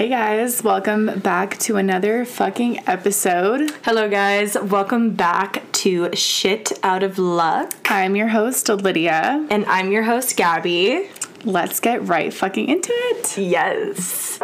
[0.00, 3.70] Hey guys, welcome back to another fucking episode.
[3.84, 4.56] Hello, guys.
[4.56, 7.74] Welcome back to Shit Out of Luck.
[7.84, 9.46] I'm your host, Lydia.
[9.50, 11.06] And I'm your host, Gabby.
[11.44, 13.36] Let's get right fucking into it.
[13.36, 14.38] Yes.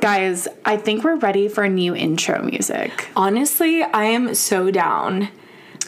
[0.00, 3.08] Guys, I think we're ready for new intro music.
[3.16, 5.28] Honestly, I am so down.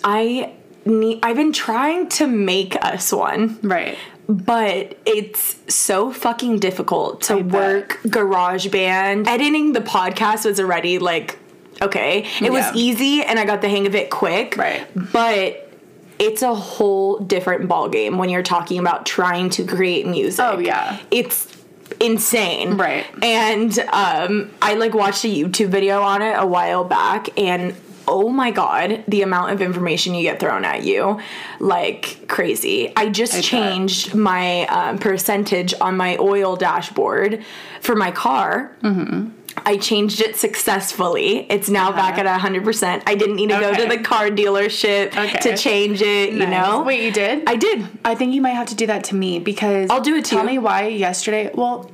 [0.02, 3.59] I need, I've been trying to make us one.
[3.62, 3.97] Right.
[4.28, 7.52] But it's so fucking difficult to I bet.
[7.52, 9.27] work GarageBand.
[9.27, 11.38] Editing the podcast was already like,
[11.82, 12.27] okay.
[12.41, 14.56] It was easy and I got the hang of it quick.
[14.56, 14.86] Right.
[15.12, 15.70] But
[16.19, 20.44] it's a whole different ballgame when you're talking about trying to create music.
[20.44, 20.98] Oh, yeah.
[21.11, 21.56] It's
[22.00, 22.77] insane.
[22.77, 23.06] Right.
[23.22, 27.75] And um, I like watched a YouTube video on it a while back and
[28.08, 31.20] oh my god, the amount of information you get thrown at you,
[31.60, 32.91] like crazy.
[32.97, 33.44] I just bet.
[33.44, 37.44] changed my um, percentage on my oil dashboard
[37.81, 38.75] for my car.
[38.83, 39.28] Mm-hmm.
[39.64, 41.47] I changed it successfully.
[41.51, 42.28] It's now back uh-huh.
[42.28, 43.03] at 100%.
[43.06, 45.39] I didn't need to go to the car dealership Okay.
[45.41, 46.83] to change it, you know?
[46.83, 47.48] Wait, you did?
[47.48, 47.87] I did.
[48.05, 50.31] I think you might have to do that to me because I'll do it to
[50.31, 50.47] Tell you.
[50.47, 51.50] me why yesterday.
[51.55, 51.91] Well,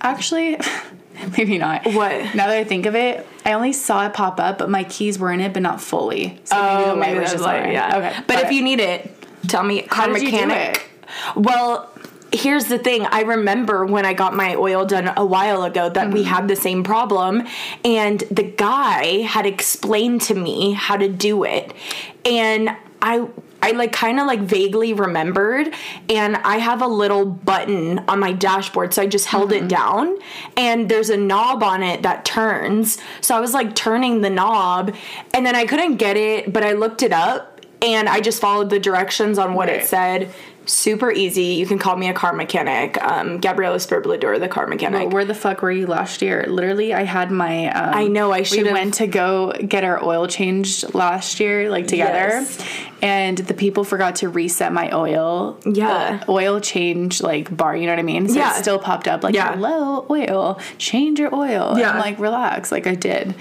[0.00, 0.58] actually,
[1.36, 1.86] maybe not.
[1.86, 2.12] What?
[2.34, 5.18] Now that I think of it, I only saw it pop up, but my keys
[5.18, 6.40] were in it, but not fully.
[6.44, 7.72] So maybe the oh, light was just on.
[7.72, 7.96] yeah.
[7.96, 8.24] Okay.
[8.26, 9.14] But if you need it,
[9.48, 9.82] tell me.
[9.82, 10.90] Car you do mechanic.
[11.36, 11.90] Well,
[12.32, 13.06] here's the thing.
[13.06, 16.14] I remember when I got my oil done a while ago that Mm-hmm.
[16.14, 17.46] we had the same problem,
[17.84, 21.72] and the guy had explained to me how to do it,
[22.24, 22.70] and
[23.02, 23.26] I.
[23.62, 25.74] I like kind of like vaguely remembered,
[26.10, 29.64] and I have a little button on my dashboard, so I just held Mm-hmm.
[29.64, 30.18] it down,
[30.58, 32.98] and there's a knob on it that turns.
[33.22, 34.94] So I was like turning the knob,
[35.32, 38.68] and then I couldn't get it, but I looked it up, and I just followed
[38.70, 39.80] the directions on what Right.
[39.80, 40.30] it said.
[40.66, 41.42] Super easy.
[41.54, 43.00] You can call me a car mechanic.
[43.02, 45.04] Um, Gabriella Spurblador, the car mechanic.
[45.04, 46.44] But where the fuck were you last year?
[46.48, 47.68] Literally, I had my.
[47.70, 51.70] Um, I know, I We should've- went to go get our oil changed last year,
[51.70, 52.58] like together, Yes.
[53.02, 55.58] And the people forgot to reset my oil.
[55.64, 56.20] Yeah.
[56.26, 57.76] uh, oil change like bar.
[57.76, 58.28] You know what I mean?
[58.28, 58.56] So Yeah.
[58.56, 59.54] it still popped up like, Yeah.
[59.54, 61.90] "Hello, oil, change your oil." And Yeah.
[61.92, 63.34] I'm like, relax, like I did,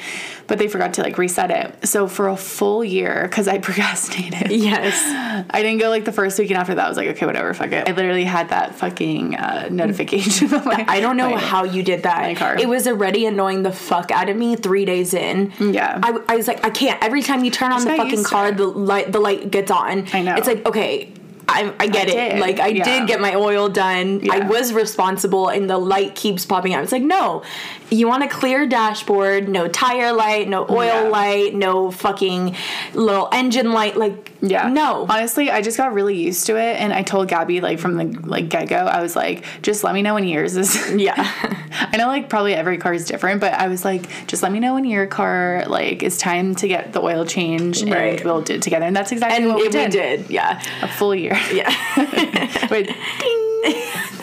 [0.48, 1.88] but they forgot to like reset it.
[1.88, 4.52] So for a full year, because I procrastinated.
[4.52, 5.02] yes.
[5.50, 7.54] I didn't go like the first week, and after that, I was like, okay, whatever,
[7.54, 7.88] fuck it.
[7.88, 10.54] I literally had that fucking uh, notification.
[10.54, 12.22] on my- I don't know my- how you did that.
[12.24, 12.58] my car.
[12.58, 15.52] It was already annoying the fuck out of me three days in.
[15.60, 16.00] Yeah.
[16.04, 17.02] I, I was like, I can't.
[17.04, 20.06] Every time you turn on the fucking car, the light the light gets on.
[20.14, 20.36] I know.
[20.36, 21.12] It's like okay.
[21.48, 22.30] I, I get I it.
[22.32, 22.84] did, Like I yeah.
[22.84, 24.28] did get my oil done.
[24.32, 26.82] I was responsible, and the light keeps popping out.
[26.84, 27.44] It's like no,
[27.92, 31.10] you want a clear dashboard, no tire light, no oil Yeah.
[31.10, 32.56] light, no fucking
[32.96, 33.96] little engine light.
[33.96, 34.70] Like Yeah.
[34.70, 35.06] no.
[35.10, 38.20] Honestly, I just got really used to it, and I told Gabby like from the
[38.28, 40.76] like get go, I was like, just let me know when yours is.
[40.96, 41.16] Yeah.
[41.92, 44.60] I know like probably every car is different, but I was like, just let me
[44.60, 48.16] know when your car like is time to get the oil change, Right.
[48.18, 48.86] and we'll do it together.
[48.86, 49.94] And that's exactly and what we did.
[49.94, 50.30] we did.
[50.30, 50.62] Yeah.
[50.82, 51.38] A full year.
[51.54, 51.70] Yeah.
[52.72, 52.88] Wait,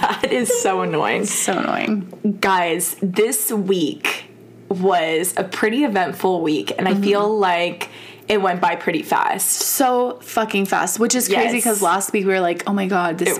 [0.00, 1.25] that is so annoying.
[1.27, 2.37] so annoying.
[2.41, 4.25] guys, this week
[4.69, 7.03] was a pretty eventful week, and I Mm-hmm.
[7.03, 7.91] feel like
[8.28, 9.50] it went by pretty fast.
[9.50, 11.53] so fucking fast, which is crazy Yes.
[11.53, 13.38] because last week we were like, oh my god, this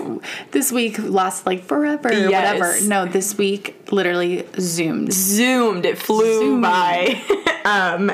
[0.51, 2.59] this week lasts like forever, or Yes.
[2.59, 2.87] whatever.
[2.87, 5.11] No, this week literally zoomed.
[5.13, 6.61] Zoomed, it flew Zoomed.
[6.61, 7.21] by.
[7.65, 8.11] um,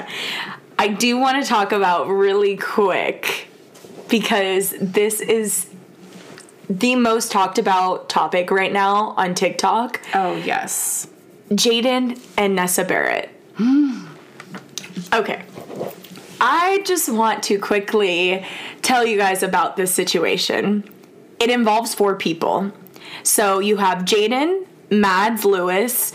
[0.77, 3.47] I do want to talk about really quick
[4.09, 5.67] because this is
[6.69, 9.99] the most talked about topic right now on TikTok.
[10.13, 11.07] Oh yes,
[11.49, 13.29] Jaden and Nessa Barrett.
[15.13, 15.41] okay.
[16.41, 18.45] I just want to quickly
[18.81, 20.89] tell you guys about this situation.
[21.39, 22.71] It involves four people.
[23.23, 26.13] So you have Jaden, Mads Lewis,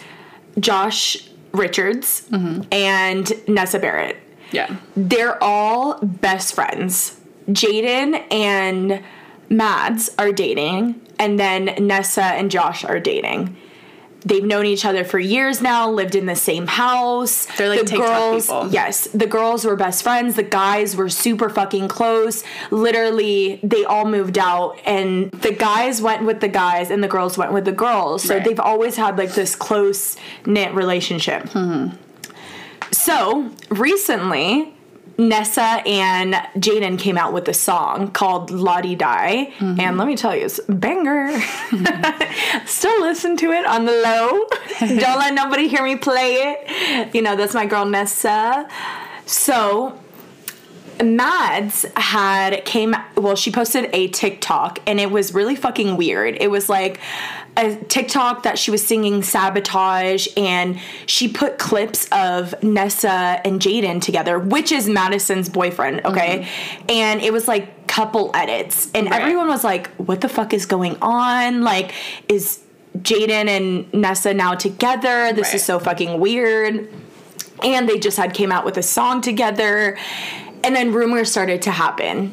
[0.59, 2.29] Josh Richards,
[2.73, 4.17] and Nessa Barrett.
[4.50, 4.76] yeah.
[4.97, 7.20] They're all best friends.
[7.49, 9.03] Jaden and
[9.50, 13.56] Mads are dating, and then Nessa and Josh are dating.
[14.25, 17.47] They've known each other for years now, lived in the same house.
[17.59, 18.69] They're like the TikTok girls, people.
[18.71, 20.37] yes, the girls were best friends.
[20.37, 22.43] The guys were super fucking close.
[22.71, 27.37] Literally, they all moved out, and the guys went with the guys, and the girls
[27.37, 28.23] went with the girls.
[28.25, 28.44] So Right.
[28.44, 30.17] they've always had like this close
[30.47, 31.43] knit relationship.
[31.50, 31.94] Mm-hmm.
[32.93, 34.73] So recently,
[35.16, 39.52] Nessa and Jaden came out with a song called La Di Die.
[39.58, 39.81] Mm-hmm.
[39.81, 41.38] And let me tell you, it's a banger.
[42.66, 44.46] Still listen to it on the low.
[44.81, 47.14] Don't let nobody hear me play it.
[47.14, 48.69] You know, that's my girl Nessa.
[49.26, 49.99] So
[51.02, 56.37] Mads had came well she posted a TikTok and it was really fucking weird.
[56.40, 57.00] It was like
[57.56, 64.01] a TikTok that she was singing sabotage and she put clips of Nessa and Jaden
[64.03, 66.41] together, which is Madison's boyfriend, okay?
[66.41, 66.87] Mm-hmm.
[66.91, 69.21] And it was like couple edits and Right.
[69.21, 71.62] everyone was like what the fuck is going on?
[71.62, 71.93] Like
[72.29, 72.61] is
[72.99, 75.33] Jaden and Nessa now together?
[75.33, 75.55] This Right.
[75.55, 76.89] is so fucking weird
[77.62, 79.97] and they just had came out with a song together
[80.65, 82.33] and then rumors started to happen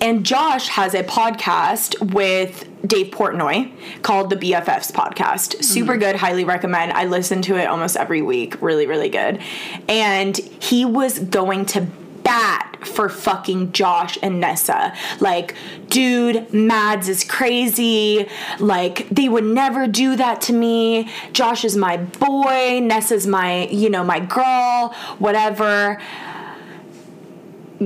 [0.00, 3.70] and josh has a podcast with dave portnoy
[4.02, 5.62] called the bffs podcast mm-hmm.
[5.62, 9.40] super good highly recommend i listen to it almost every week really really good
[9.88, 11.86] and he was going to
[12.22, 14.94] bat for fucking Josh and Nessa.
[15.20, 15.54] Like,
[15.88, 18.28] dude, Mads is crazy.
[18.58, 21.10] Like, they would never do that to me.
[21.32, 22.80] Josh is my boy.
[22.82, 26.00] Nessa's my, you know, my girl, whatever.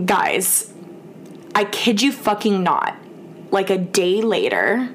[0.04, 0.72] Guys,
[1.54, 2.96] I kid you fucking not.
[3.50, 4.88] Like a day later,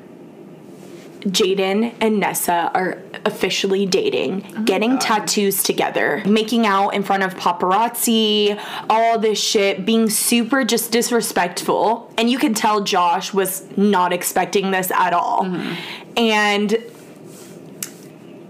[1.22, 7.36] Jaden and Nessa are officially dating, oh getting tattoos together, making out in front of
[7.36, 8.60] paparazzi,
[8.90, 12.12] all this shit, being super just disrespectful.
[12.18, 15.44] And you can tell Josh was not expecting this at all.
[15.44, 16.18] Mm-hmm.
[16.18, 16.72] And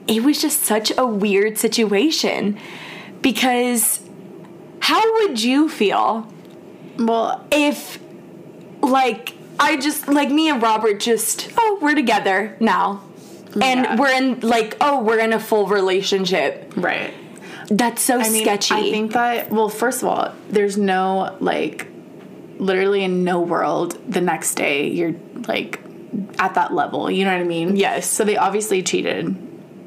[0.08, 2.58] it was just such a weird situation
[3.22, 4.02] because
[4.80, 6.28] how would you feel
[6.98, 8.00] Well, if
[8.82, 13.04] like I just like me and Robert just oh we're together now
[13.62, 13.96] and Yeah.
[13.98, 17.14] we're in like oh we're in a full relationship right.
[17.70, 21.88] that's so I mean, sketchy I think that well, first of all, there's no like,
[22.58, 25.16] literally in no world the next day you're
[25.48, 25.80] like
[26.40, 27.10] at that level.
[27.10, 27.76] You know what I mean?
[27.76, 28.10] Yes.
[28.10, 29.36] So they obviously cheated.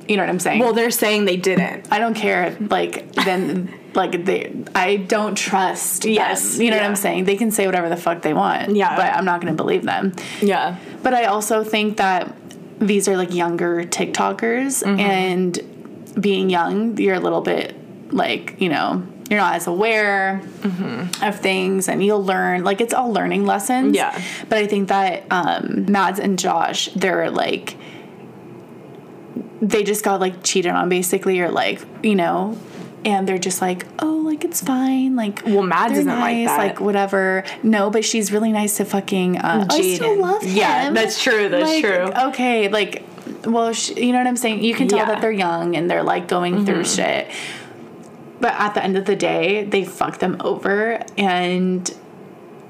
[0.09, 0.61] You know what I'm saying?
[0.61, 2.57] well they're saying they didn't I don't care.
[2.61, 6.05] Like then, like they, I don't trust.
[6.05, 6.63] Yes, them.
[6.63, 6.85] you know what.
[6.87, 7.25] I'm saying.
[7.25, 8.75] They can say whatever the fuck they want.
[8.77, 8.97] Yeah.
[8.97, 10.13] but I'm not going to believe them.
[10.43, 12.35] yeah But I also think that
[12.81, 15.01] these are like younger TikTokers, Mm-hmm.
[15.01, 17.75] and being young, you're a little bit
[18.13, 21.25] like you know you're not as aware Mm-hmm.
[21.25, 23.97] of things, and you'll learn like it's all learning lessons.
[23.97, 24.21] Yeah.
[24.49, 27.77] But I think that um, Mads and Josh, they're like
[29.69, 32.57] they just got like cheated on basically, or like you know.
[33.07, 36.57] And they're just like, oh, like it's fine, like Well, Mads isn't like nice, that.
[36.57, 37.45] like whatever.
[37.63, 39.37] No, but she's really nice to fucking.
[39.37, 40.21] Uh, I still Jaden.
[40.23, 40.57] love him.
[40.57, 42.11] Yeah, that's true, that's Like, true.
[42.31, 43.05] Okay, like,
[43.45, 44.65] well, sh- you know what I'm saying.
[44.65, 45.05] You can tell Yeah.
[45.05, 45.13] Mm-hmm.
[45.17, 47.29] that they're young and they're like going through shit.
[48.41, 51.95] But at the end of the day, they fuck them over and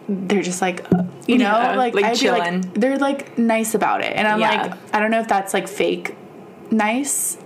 [0.09, 0.85] they're just like,
[1.29, 4.41] you know, Yeah, like, like I'd be like, they're like nice about it, and I'm
[4.41, 4.63] Yeah.
[4.63, 6.17] like, I don't know if that's like fake
[6.77, 7.37] nice,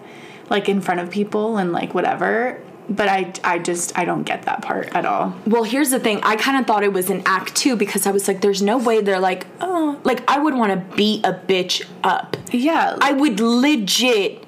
[0.50, 2.60] like in front of people and like whatever.
[2.90, 5.34] But I, I just, I don't get that part at all.
[5.46, 8.10] well here's the thing I kind of thought it was an act too because I
[8.12, 11.34] was like there's no way they're like oh like I would want to beat a
[11.34, 14.44] bitch up Yeah, I would legit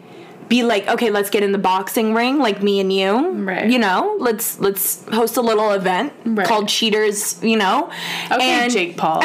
[0.49, 3.31] be like, okay, let's get in the boxing ring, like me and you.
[3.45, 3.71] Right.
[3.71, 6.45] You know, let's let's host a little event Right.
[6.47, 7.41] called Cheaters.
[7.43, 7.89] You know,
[8.33, 9.23] okay, and Jake Paul.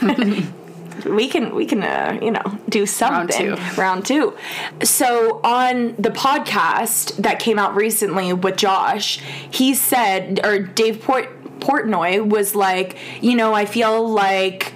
[1.04, 3.80] we can we can uh, you know do something round two.
[3.80, 4.36] round two.
[4.82, 9.18] So on the podcast that came out recently with josh
[9.50, 14.72] he said or dave Port- portnoy was like you know i feel like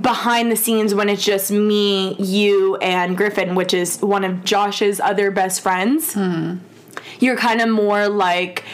[0.00, 5.00] behind the scenes when it's just me you and griffin which is one of josh's
[5.00, 6.16] other best friends
[7.20, 8.64] you're kind of more like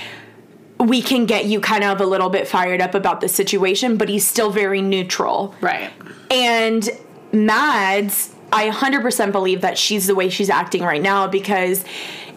[0.83, 4.09] we can get you kind of a little bit fired up about the situation but
[4.09, 5.91] he's still very neutral right.
[6.31, 6.91] and
[7.33, 11.85] Mads, I 100% believe that she's the way she's acting right now because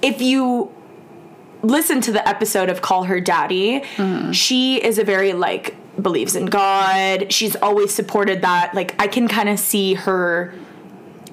[0.01, 0.73] if you
[1.61, 4.31] listen to the episode of Call Her Daddy, mm-hmm.
[4.31, 7.31] she is a very like believes in God.
[7.31, 8.73] She's always supported that.
[8.73, 10.53] Like I can kind of see her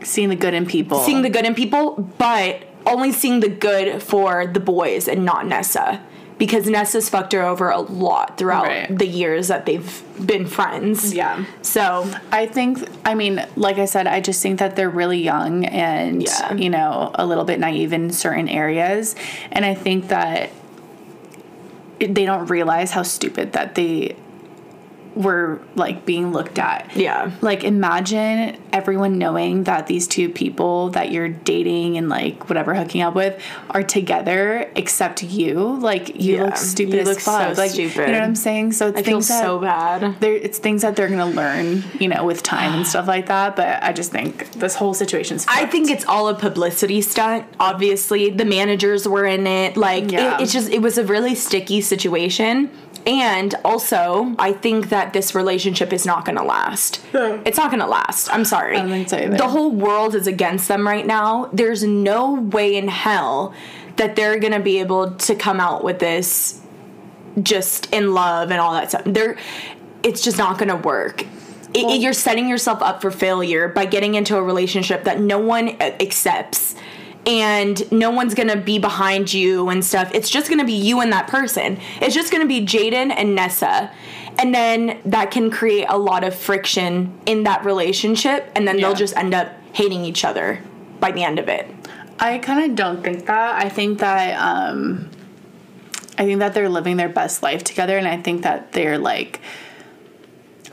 [0.03, 0.99] Seeing the good in people.
[0.99, 5.47] seeing the good in people, but only seeing the good for the boys and not
[5.47, 6.05] Nessa.
[6.39, 8.99] Because Nessa's fucked her over a lot throughout Right.
[8.99, 11.15] the years that they've been friends.
[11.15, 11.45] Yeah.
[11.63, 15.65] So I think, I mean, like I said, I just think that they're really young
[15.67, 16.55] and, Yeah.
[16.55, 19.15] you know, a little bit naive in certain areas.
[19.53, 20.51] And I think that
[22.01, 24.17] they don't realize how stupid that they
[25.15, 26.95] were like being looked at.
[26.97, 27.31] Yeah.
[27.41, 33.03] Like imagine everyone knowing that these two people that you're dating and like whatever hooking
[33.03, 33.41] up with
[33.71, 35.77] are together except you.
[35.79, 37.97] Like you Yeah, look stupid you look so like stupid.
[37.97, 38.73] you know what I'm saying?
[38.73, 40.21] So it's I feel things that so bad.
[40.21, 43.57] they're, it's things that they're gonna learn, you know, with time and stuff like that.
[43.57, 45.45] But I just think this whole situation's.
[45.49, 47.45] I think it's all a publicity stunt.
[47.61, 49.77] Obviously, the managers were in it.
[49.77, 50.37] Like Yeah.
[50.39, 52.71] it, it's just it was a really sticky situation.
[53.07, 57.01] And also, I think that this relationship is not going to last.
[57.45, 58.33] It's not going to last.
[58.33, 58.77] I'm sorry.
[59.09, 59.29] So.
[59.39, 61.51] The whole world is against them right now.
[61.53, 63.55] There's no way in hell
[63.97, 66.61] that they're going to be able to come out with this
[67.43, 69.03] just in love and all that stuff.
[69.07, 69.37] They're
[70.03, 71.23] it's just not going to work.
[71.75, 75.39] It- Well- you're setting yourself up for failure by getting into a relationship that no
[75.39, 76.75] one accepts
[77.27, 80.11] and no one's gonna be behind you and stuff.
[80.15, 81.79] It's just gonna be you and that person.
[82.01, 83.91] It's just gonna be Jaden and Nessa.
[84.39, 88.87] And then that can create a lot of friction in that relationship, and then Yeah.
[88.89, 90.61] they'll just end up hating each other
[91.01, 91.69] by the end of it.
[92.19, 93.63] I kind of don't think that.
[93.65, 95.09] I think that um
[96.19, 99.41] I think that they're living their best life together and I think that they're like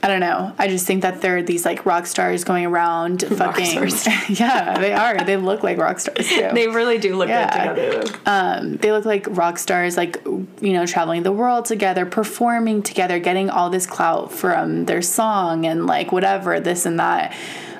[0.01, 0.53] I don't know.
[0.57, 4.07] I just think that they're these like rock stars going around fucking stars.
[4.39, 5.17] Yeah, they are.
[5.25, 6.49] They look like rock stars too.
[6.53, 7.73] They really do look Yeah.
[7.73, 8.19] good together.
[8.25, 13.19] um, they look like rock stars, like you know, traveling the world together, performing together,
[13.19, 17.35] getting all this clout from their song and like whatever, this and that.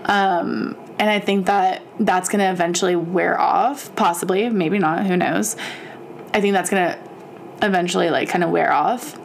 [0.05, 5.55] Um, and I think that that's gonna eventually wear off, possibly, maybe not, who knows.
[6.33, 6.97] I think that's gonna
[7.61, 9.17] eventually like kind of wear off.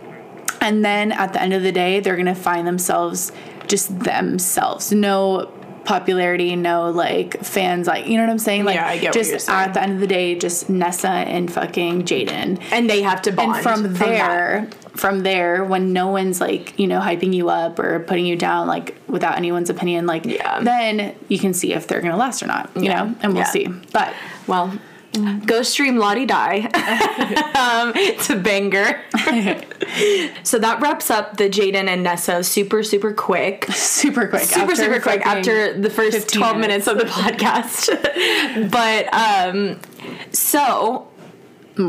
[0.65, 3.31] And then at the end of the day, they're gonna find themselves
[3.69, 4.91] just themselves.
[4.93, 5.51] No
[5.85, 8.65] popularity, no like fans, like you know what I'm saying?
[8.65, 9.59] Like Yeah, I get what just you're saying.
[9.59, 12.59] at the end of the day, just Nessa and fucking Jaden.
[12.73, 13.99] And they have to bond And from that.
[13.99, 18.35] there, from there, when no one's like, you know, hyping you up or putting you
[18.37, 20.61] down, like without anyone's opinion, like Yeah.
[20.61, 23.15] then you can see if they're gonna last or not, you know?
[23.23, 23.51] And we'll Yeah.
[23.51, 23.69] see.
[23.93, 24.15] But
[24.47, 24.73] Well,
[25.47, 26.59] go stream La Di Die.
[27.55, 29.01] um, it's a banger.
[30.43, 33.67] so that wraps up the Jaden and Nessa super, super quick.
[33.73, 34.43] super quick.
[34.43, 37.91] Super, after super quick after the first 12 minutes of the podcast.
[38.71, 39.81] but, um,
[40.33, 41.09] so.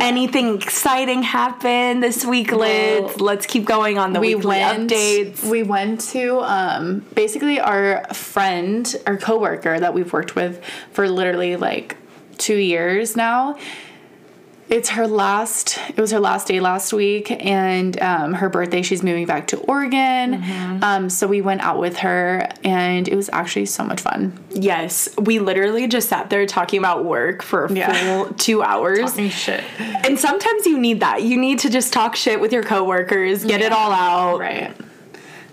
[0.02, 3.02] Anything exciting happened this week, Liz?
[3.02, 5.44] Well, Let's keep going on the we weekly went updates.
[5.48, 10.60] we went to um basically our friend our coworker that we've worked with
[10.92, 11.98] for literally like
[12.38, 13.58] two years now
[14.68, 19.04] it's her last it was her last day last week and um, her birthday she's
[19.04, 20.84] moving back to oregon Mm-hmm.
[20.84, 25.08] um, so we went out with her and it was actually so much fun Yes,
[25.20, 27.94] we literally just sat there talking about work for a Yeah.
[27.94, 29.14] full two hours.
[29.32, 29.64] shit
[30.04, 31.22] And sometimes you need that.
[31.24, 34.40] You need to just talk shit with your coworkers, get it all out.
[34.40, 34.74] right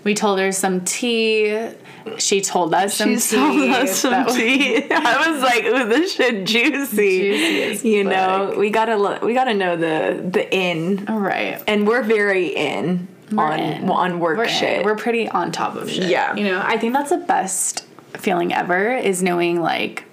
[0.03, 1.69] we told her some tea
[2.17, 4.83] she told us some She's tea told us some was- tea.
[4.91, 9.77] I was like, "Ooh, this shit juicy." Juicy you know, we gotta we gotta know
[9.77, 13.89] the the in, all right and we're very in We're on in.
[13.89, 14.49] on work We're in.
[14.49, 14.85] shit.
[14.85, 16.09] We're pretty on top of shit.
[16.09, 16.35] Yeah.
[16.35, 17.85] You know, I think that's the best
[18.17, 20.03] feeling ever is knowing like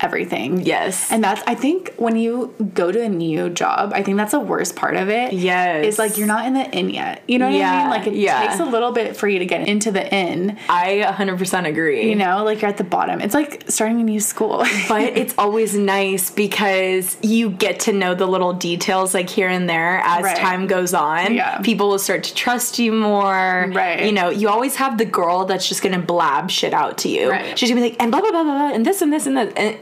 [0.00, 0.62] everything.
[0.62, 1.10] Yes.
[1.10, 4.40] And that's I think when you go to a new job, I think that's the
[4.40, 5.32] worst part of it.
[5.32, 5.84] Yes.
[5.86, 7.22] Is like you're not in the in yet.
[7.28, 7.90] You know what I mean?
[7.90, 8.46] Like it yeah.
[8.46, 10.58] takes a little bit for you to get into the in.
[10.68, 12.08] I 100% agree.
[12.08, 13.20] You know, like you're at the bottom.
[13.20, 14.58] It's like starting a new school.
[14.88, 19.68] but it's always nice because you get to know the little details like here and
[19.68, 20.36] there as Right.
[20.36, 21.34] time goes on.
[21.34, 21.58] Yeah.
[21.60, 23.70] People will start to trust you more.
[23.72, 24.04] Right.
[24.04, 27.30] You know, you always have the girl that's just gonna blab shit out to you.
[27.30, 27.58] Right.
[27.58, 29.36] She's gonna be like, and blah blah blah blah blah and this and this and
[29.36, 29.78] that and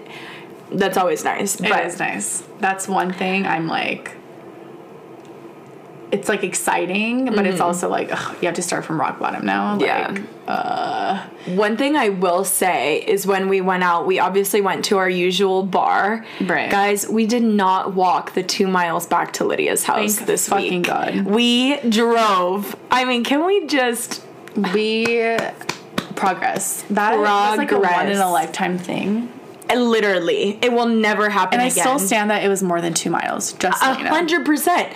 [0.74, 1.60] that's always nice.
[1.60, 2.42] It but is nice.
[2.58, 4.16] That's one thing I'm like
[6.14, 7.64] it's like exciting, but it's mm-hmm.
[7.64, 9.72] also like ugh, you have to start from rock bottom now.
[9.72, 10.18] Like, Yeah.
[10.46, 14.98] Uh, one thing I will say is when we went out, we obviously went to
[14.98, 16.24] our usual bar.
[16.40, 16.70] Right.
[16.70, 20.82] Guys, we did not walk the two miles back to Lydia's house Thank this fucking
[20.82, 20.86] week.
[20.86, 21.24] God.
[21.24, 22.76] We drove.
[22.90, 24.22] I mean, can we just
[24.72, 25.36] we
[26.14, 26.82] progress.
[26.90, 29.32] That was like a one in a lifetime thing.
[29.76, 31.84] Literally, it will never happen And I again.
[31.84, 33.52] still stand that it was more than two miles.
[33.54, 34.92] Just a hundred percent.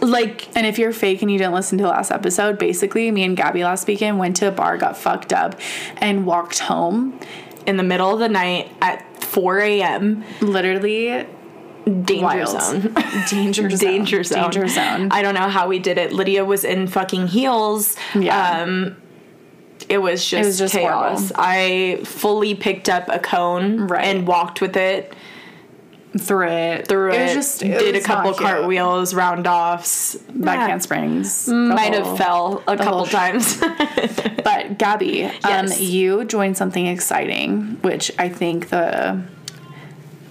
[0.00, 3.24] Like And if you're fake and you didn't listen to the last episode, basically me
[3.24, 5.58] and Gabby last weekend went to a bar, got fucked up,
[5.98, 7.18] and walked home.
[7.66, 10.22] in the middle of the night at 4 a.m.
[10.40, 11.26] Literally
[11.84, 12.48] Danger wild.
[12.62, 12.94] zone.
[13.30, 13.78] Danger zone.
[13.78, 14.42] Danger zone.
[14.50, 15.08] Danger zone.
[15.12, 16.12] I don't know how we did it.
[16.12, 17.96] Lydia was in fucking heels.
[18.14, 18.60] Yeah.
[18.62, 18.96] Um,
[19.88, 21.30] it was just, was just chaos.
[21.30, 21.34] horrible.
[21.38, 24.04] I fully picked up a cone Right.
[24.04, 25.12] and walked with it.
[26.18, 26.88] through it.
[26.88, 30.14] Through it, was just it did a couple cartwheels, round offs.
[30.34, 31.44] Backhand springs.
[31.44, 33.62] the Might whole- have fell a couple times.
[34.46, 35.44] But Gabby, Yes.
[35.44, 39.20] um, you joined something exciting, which I think the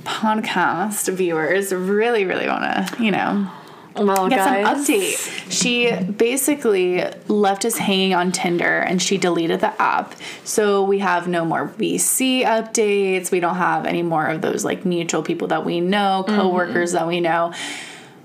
[0.03, 3.47] podcast viewers really, really want to, you know,
[3.95, 5.51] well, get guys, some update.
[5.51, 10.15] She basically left us hanging on Tinder and she deleted the app.
[10.43, 13.31] So we have no more VC updates.
[13.31, 16.35] We don't have any more of those like mutual people that we know, Mm-hmm.
[16.39, 17.53] coworkers that we know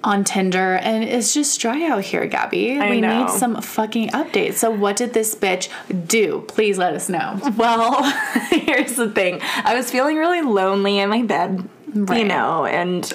[0.02, 0.76] on Tinder.
[0.76, 2.78] And it's just dry out here, Gabby.
[2.78, 3.20] I we know.
[3.26, 4.54] need some fucking updates.
[4.54, 5.68] So what did this bitch
[6.08, 6.44] do?
[6.48, 7.38] Please let us know.
[7.56, 8.02] Well,
[8.50, 9.40] here's the thing.
[9.42, 13.12] I was feeling really lonely in my bed, you know, and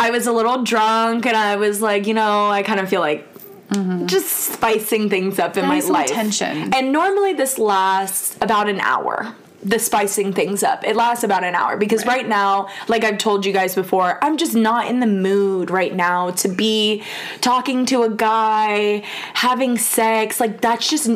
[0.00, 3.00] I was a little drunk, and I was like, you know, I kind of feel
[3.00, 3.26] like
[4.06, 6.10] just spicing things up in my life.
[6.10, 6.74] attention.
[6.74, 9.34] And normally this lasts about an hour.
[9.62, 10.84] The spicing things up.
[10.84, 12.26] It lasts about an hour because right.
[12.26, 16.30] now, like I've told you guys before, I'm just not in the mood right now
[16.30, 17.04] to be
[17.42, 19.04] talking to a guy,
[19.34, 20.40] having sex.
[20.40, 21.10] Like that's just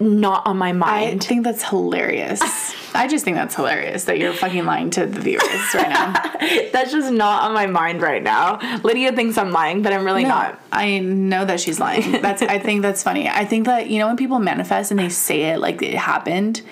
[0.00, 1.22] not on my mind.
[1.22, 2.40] I think that's hilarious.
[2.94, 6.12] I just think that's hilarious that you're fucking lying to the viewers right now.
[6.72, 8.60] That's just not on my mind right now.
[8.84, 10.60] Lydia thinks I'm lying, but I'm really No, not.
[10.70, 12.22] I know that she's lying.
[12.22, 13.28] That's I think that's funny.
[13.28, 16.62] I think that you know when people manifest and they say it like it happened.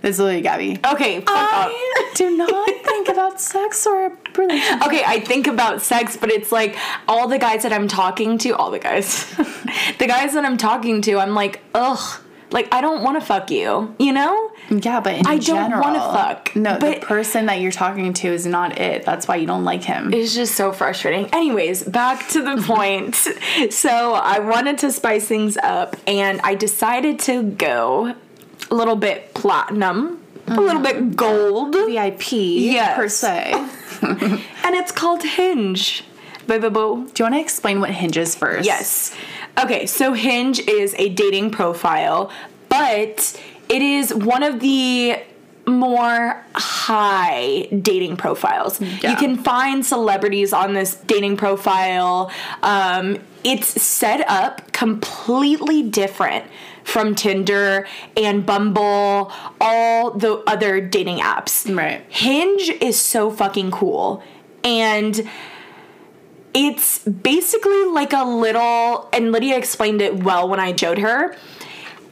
[0.00, 0.78] That's literally Gabby.
[0.86, 1.70] Okay, fuck off.
[1.72, 4.86] I do not think about sex or a relationship.
[4.86, 6.76] Okay, I think about sex, but it's like
[7.08, 9.34] all the guys that I'm talking to, all the guys,
[9.98, 12.20] the guys that I'm talking to, I'm like, ugh,
[12.54, 14.52] like I don't want to fuck you, you know?
[14.70, 18.28] Yeah, but in I don't wanna fuck, No, but- the person that you're talking to
[18.28, 19.04] is not it.
[19.04, 20.14] That's why you don't like him.
[20.14, 21.26] It's just so frustrating.
[21.34, 23.16] Anyways, back to the point.
[23.70, 28.14] so I wanted to spice things up, and I decided to go
[28.70, 31.08] a little bit platinum, a little mm-hmm.
[31.08, 32.96] bit gold, VIP Yes.
[32.96, 33.52] per se.
[34.02, 36.04] and it's called Hinge.
[36.46, 37.10] Boo boo boo.
[37.12, 38.66] Do you want to explain what hinges first?
[38.66, 39.16] Yes.
[39.62, 42.30] Okay, so Hinge is a dating profile,
[42.68, 45.16] but it is one of the
[45.66, 48.80] more high dating profiles.
[48.80, 49.10] Yeah.
[49.10, 52.30] You can find celebrities on this dating profile.
[52.62, 56.44] Um, it's set up completely different
[56.82, 61.74] from Tinder and Bumble, all the other dating apps.
[61.74, 62.04] Right.
[62.08, 64.22] Hinge is so fucking cool.
[64.62, 65.28] And
[66.54, 71.36] it's basically like a little, and Lydia explained it well when I showed her.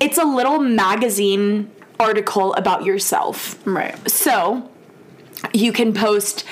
[0.01, 3.65] It's a little magazine article about yourself.
[3.65, 3.97] Right.
[4.11, 4.69] So
[5.55, 6.45] you can post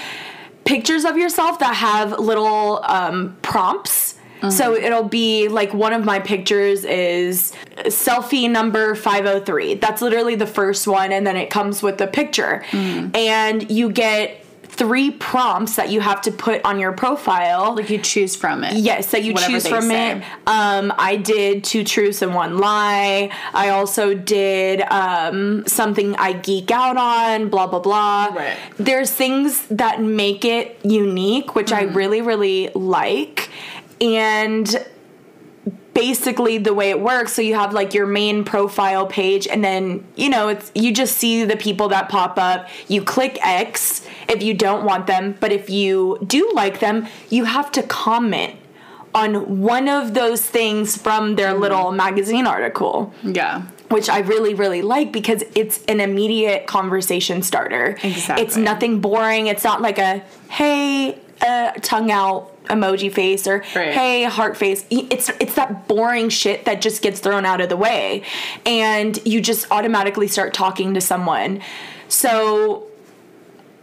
[0.65, 4.15] pictures of yourself that have little um, prompts.
[4.49, 7.53] So it'll be like one of my pictures is
[7.85, 9.75] selfie number 503.
[9.75, 12.65] That's literally the first one, and then it comes with the picture.
[12.73, 14.40] And you get
[14.81, 17.77] three prompts that you have to put on your profile.
[17.77, 18.73] Like you choose from it.
[18.79, 20.13] Yes, that you choose from say.
[20.17, 20.25] it.
[20.47, 23.31] Um, I did two truths and one lie.
[23.53, 27.51] I also did um, something I geek out on.
[27.51, 28.29] Blah blah blah.
[28.33, 28.57] Right.
[28.79, 31.91] There's things that make it unique, which Mm-hmm.
[31.91, 33.51] I really really like,
[34.01, 34.67] and
[36.01, 40.03] basically the way it works so you have like your main profile page and then
[40.17, 44.43] you know it's you just see the people that pop up you click x if
[44.43, 48.55] you don't want them but if you do like them you have to comment
[49.15, 51.63] on one of those things from their Mm-hmm.
[51.63, 53.63] little magazine article Yeah.
[53.91, 57.99] which I really, really like because it's an immediate conversation starter.
[58.05, 58.45] Exactly.
[58.47, 59.49] It's nothing boring.
[59.49, 63.93] It's not like a hey, uh, tongue out emoji face or Right.
[63.93, 64.85] hey, heart face.
[64.91, 68.23] It's it's that boring shit that just gets thrown out of the way,
[68.65, 71.61] and you just automatically start talking to someone.
[72.09, 72.87] So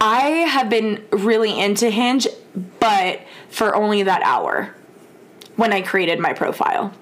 [0.00, 2.28] I have been really into Hinge,
[2.80, 4.74] but for only that hour
[5.56, 6.92] when I created my profile.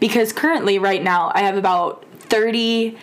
[0.00, 2.96] Because currently, right now, I have about 30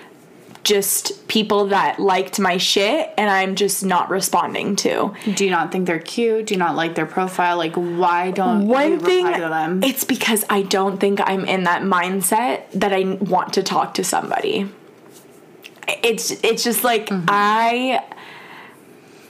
[0.63, 5.13] just people that liked my shit and I'm just not responding to.
[5.35, 6.47] Do you not think they're cute?
[6.47, 7.57] Do you not like their profile?
[7.57, 9.83] Like, why don't you One thing, to them?
[9.83, 14.03] it's because I don't think I'm in that mindset that I want to talk to
[14.03, 14.69] somebody.
[16.03, 17.25] It's it's just like Mm-hmm.
[17.29, 18.03] I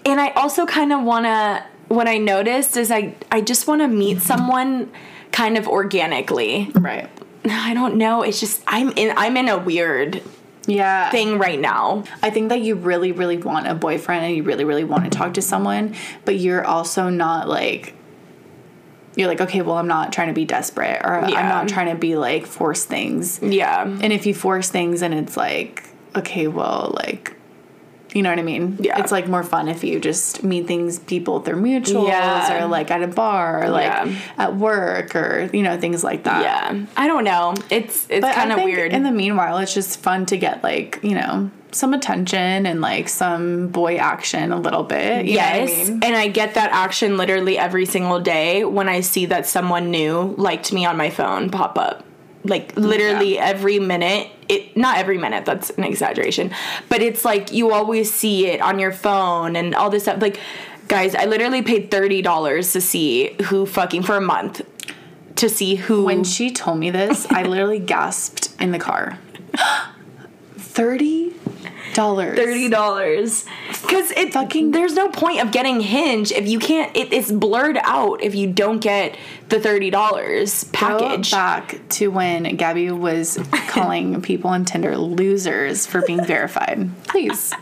[0.05, 3.81] and I also kind of want to what I noticed is I I just want
[3.81, 4.25] to meet Mm-hmm.
[4.25, 4.91] someone
[5.31, 6.71] kind of organically.
[6.75, 7.07] right.
[7.45, 10.21] I don't know, it's just I'm in I'm in a weird
[10.67, 11.09] Yeah.
[11.09, 12.03] thing right now.
[12.21, 15.09] I think that you really, really want a boyfriend and you really, really want to
[15.09, 15.95] talk to someone,
[16.25, 17.95] but you're also not like
[19.15, 21.95] you're like, okay, well, I'm not trying to be desperate or I'm not trying to
[21.95, 23.39] be like force things.
[23.41, 23.83] Yeah.
[23.83, 25.83] And if you force things and it's like,
[26.15, 27.35] okay, well, like
[28.13, 28.77] You know what I mean?
[28.79, 28.99] Yeah.
[28.99, 32.63] It's like more fun if you just meet things people through mutuals Yeah.
[32.63, 34.15] or like at a bar or like Yeah.
[34.37, 36.41] at work or you know things like that.
[36.41, 36.85] Yeah.
[36.97, 37.53] I don't know.
[37.69, 38.93] It's it's kind of weird.
[38.93, 43.07] In the meanwhile, it's just fun to get like you know some attention and like
[43.07, 45.25] some boy action a little bit.
[45.27, 45.69] You yes.
[45.69, 46.03] know what I mean?
[46.03, 50.33] And I get that action literally every single day when I see that someone new
[50.37, 52.03] liked me on my phone pop up.
[52.43, 54.29] Like literally every minute.
[54.49, 56.51] It not every minute, that's an exaggeration.
[56.89, 60.21] But it's like you always see it on your phone and all this stuff.
[60.21, 60.39] Like
[60.87, 64.61] guys, I literally paid thirty dollars to see who fucking for a month
[65.39, 69.17] to see who When she told me this, I literally gasped in the car.
[70.57, 71.33] Thirty
[71.99, 72.37] dollars.
[72.37, 73.45] thirty dollars
[73.81, 77.77] because it fucking there's no point of getting hinge if you can't it, it's blurred
[77.83, 79.17] out if you don't get
[79.49, 85.85] the thirty dollars package Go back to when Gabby was calling people on Tinder losers
[85.85, 86.89] for being verified.
[87.07, 87.53] Please.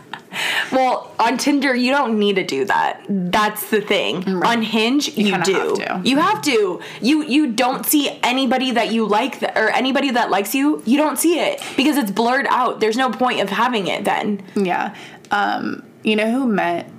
[0.72, 5.30] Well on tinder you don't need to do that that's the thing on hinge you,
[5.32, 6.08] kinda do have to.
[6.08, 10.30] you have to you you don't see anybody that you like th- or anybody that
[10.30, 13.86] likes you you don't see it because it's blurred out there's no point of having
[13.86, 14.94] it then Yeah.
[15.30, 16.90] Um, you know who met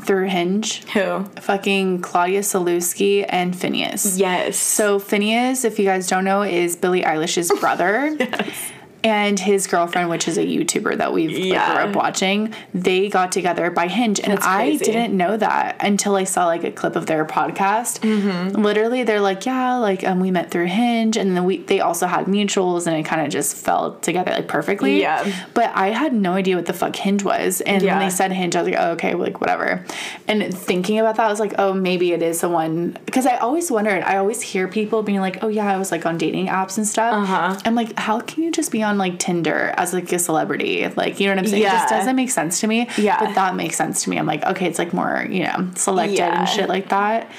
[0.00, 0.84] through Hinge?
[0.92, 4.18] who Fucking Claudia Sulewski and Finneas.
[4.18, 8.16] yes So Finneas, if you guys don't know, is Billie Eilish's brother.
[9.06, 11.74] And his girlfriend, which is a YouTuber that we've Yeah.
[11.76, 16.24] grew up watching, they got together by Hinge, and I didn't know that until I
[16.24, 18.00] saw like a clip of their podcast.
[18.00, 18.60] Mm-hmm.
[18.60, 22.08] Literally, they're like, "Yeah, like um, we met through Hinge, and then we they also
[22.08, 25.24] had mutuals, and it kind of just fell together like perfectly." Yeah.
[25.54, 27.92] But I had no idea what the fuck Hinge was, and Yeah.
[27.96, 29.84] when they said Hinge, I was like, "Oh, okay, like whatever."
[30.26, 33.36] And thinking about that, I was like, "Oh, maybe it is the one," because I
[33.36, 34.02] always wondered.
[34.02, 36.84] I always hear people being like, "Oh yeah, I was like on dating apps and
[36.88, 37.56] stuff." Uh-huh.
[37.64, 40.86] I'm like, how can you just be on like Tinder as like a celebrity?
[40.88, 41.62] Like, you know what I'm saying?
[41.62, 42.88] It just doesn't make sense to me.
[42.96, 43.18] Yeah.
[43.24, 44.18] But that makes sense to me.
[44.18, 46.40] I'm like, okay, it's like more, you know, selected Yeah.
[46.40, 47.30] and shit like that.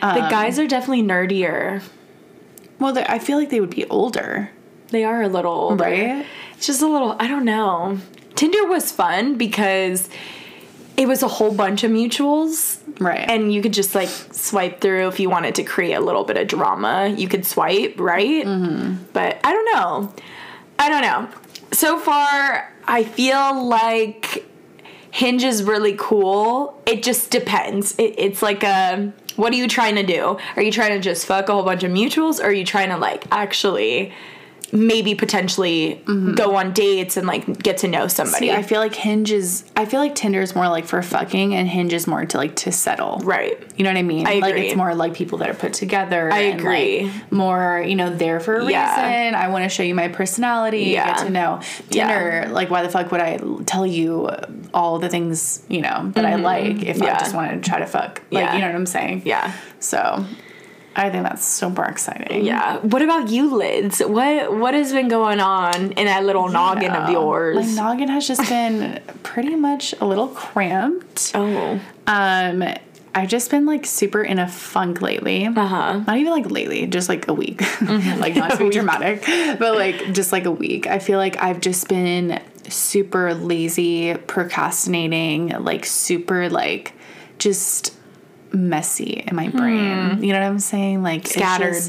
[0.00, 1.82] the guys are definitely nerdier
[2.78, 4.50] Well, I feel like they would be older,
[4.90, 5.84] They are a little older.
[5.84, 6.26] right?
[6.54, 7.98] It's just a little, I don't know.
[8.34, 10.08] Tinder was fun because
[10.96, 12.78] it was a whole bunch of mutuals.
[13.00, 13.28] Right.
[13.28, 16.36] And you could just like swipe through if you wanted to create a little bit
[16.38, 17.08] of drama.
[17.14, 18.44] You could swipe, right?
[18.46, 19.04] Mm-hmm.
[19.12, 20.14] But I don't know.
[20.78, 21.28] I don't know.
[21.72, 24.44] So far, I feel like
[25.10, 26.80] Hinge is really cool.
[26.86, 27.94] It just depends.
[27.98, 30.38] It, it's like a what are you trying to do?
[30.56, 32.88] Are you trying to just fuck a whole bunch of mutuals, or are you trying
[32.88, 34.12] to like actually
[34.72, 36.00] maybe potentially
[36.34, 38.46] go on dates and like get to know somebody?
[38.48, 39.64] See, I feel like Hinge is.
[39.76, 42.56] I feel like Tinder is more like for fucking, and Hinge is more to like
[42.56, 43.18] to settle.
[43.24, 43.58] right.
[43.76, 44.26] You know what I mean?
[44.26, 44.68] I Like agree.
[44.68, 46.32] it's more like people that are put together.
[46.32, 47.04] I and, agree.
[47.10, 49.18] Like, more, you know, there for a Yeah.
[49.20, 49.34] reason.
[49.34, 50.84] I want to show you my personality.
[50.84, 51.06] Yeah.
[51.14, 52.48] Get to know Yeah.
[52.50, 54.30] Like, why the fuck would I tell you
[54.72, 57.18] all the things you know that I like if I Mm-hmm.
[57.18, 58.22] Just wanted to try to fuck?
[58.30, 58.54] Like, Yeah.
[58.54, 59.22] you know what I'm saying?
[59.26, 59.52] Yeah.
[59.78, 60.24] So,
[60.98, 62.44] I think that's super exciting.
[62.44, 62.78] Yeah.
[62.78, 64.00] What about you, Lids?
[64.00, 67.56] What what has been going on in that little noggin of yours?
[67.56, 71.32] My noggin has just been pretty much a little cramped.
[71.34, 71.78] oh.
[72.06, 72.64] Um,
[73.14, 75.46] I've just been like super in a funk lately.
[75.46, 75.98] Uh huh.
[76.06, 77.58] Not even like lately, just like a week.
[77.58, 78.20] Mm-hmm.
[78.20, 79.22] like not to be dramatic,
[79.58, 80.86] but like just like a week.
[80.86, 86.94] I feel like I've just been super lazy, procrastinating, like super like
[87.38, 87.94] just
[88.52, 90.22] messy in my brain.
[90.22, 91.02] You know what I'm saying?
[91.02, 91.28] Like Hmm.
[91.40, 91.82] Scattered.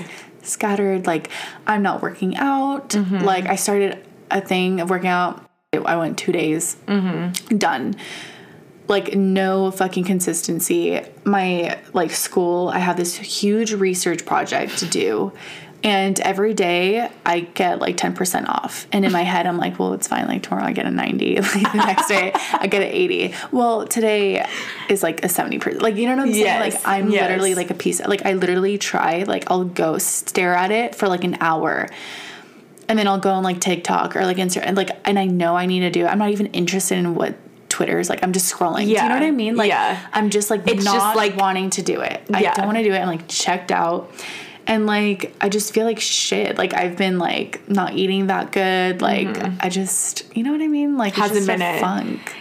[0.44, 1.08] scattered.
[1.08, 1.30] Like
[1.66, 2.90] I'm not working out.
[2.90, 3.20] Mm-hmm.
[3.20, 5.44] Like I started a thing of working out.
[5.74, 6.78] I went two days.
[6.88, 7.58] Mm-hmm.
[7.58, 7.96] Done
[8.88, 11.02] like no fucking consistency.
[11.26, 15.34] My like school, I have this huge research project to do.
[15.84, 18.88] And every day I get like 10% off.
[18.92, 20.28] And in my head, I'm like, well, it's fine.
[20.28, 21.36] Like tomorrow I get a 90.
[21.42, 23.34] Like the next day I get an 80.
[23.52, 24.46] Well, today
[24.90, 25.82] is like a 70%.
[25.82, 26.46] Like, you know what I'm saying?
[26.46, 27.22] Yes, Like, I'm yes.
[27.30, 28.00] literally like a piece.
[28.06, 31.88] Like, I literally try, like, I'll go stare at it for like an hour
[32.90, 35.56] and then I'll go on like TikTok or like Instagram and like and I know
[35.58, 36.08] I need to do it.
[36.08, 37.36] I'm not even interested in what
[37.70, 38.86] Twitter's like I'm just scrolling.
[38.86, 39.58] Do you know what I mean?
[39.58, 40.08] Like Yeah.
[40.14, 42.22] I'm just like It's not just, like- wanting to do it.
[42.34, 42.98] I don't want to do it.
[42.98, 44.10] I'm like checked out.
[44.68, 46.58] And like I just feel like shit.
[46.58, 49.02] Like I've been like not eating that good.
[49.02, 50.98] Like I just you know what I mean?
[50.98, 51.36] Like it's Mm-hmm.
[51.36, 52.36] Hasn't just been a funk.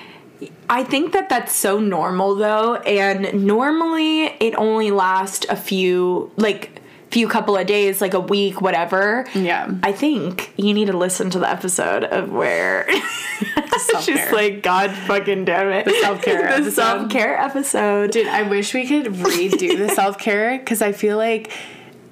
[0.69, 6.83] I think that that's so normal though, and normally it only lasts a few like
[7.13, 9.25] few couple of days, like a week, whatever.
[9.33, 9.71] Yeah.
[9.85, 12.87] I think you need to listen to the episode of where
[14.03, 16.73] she's like, God fucking damn it, The self-care the episode.
[16.73, 18.11] self care episode.
[18.11, 21.53] Dude, I wish we could redo the self care because I feel like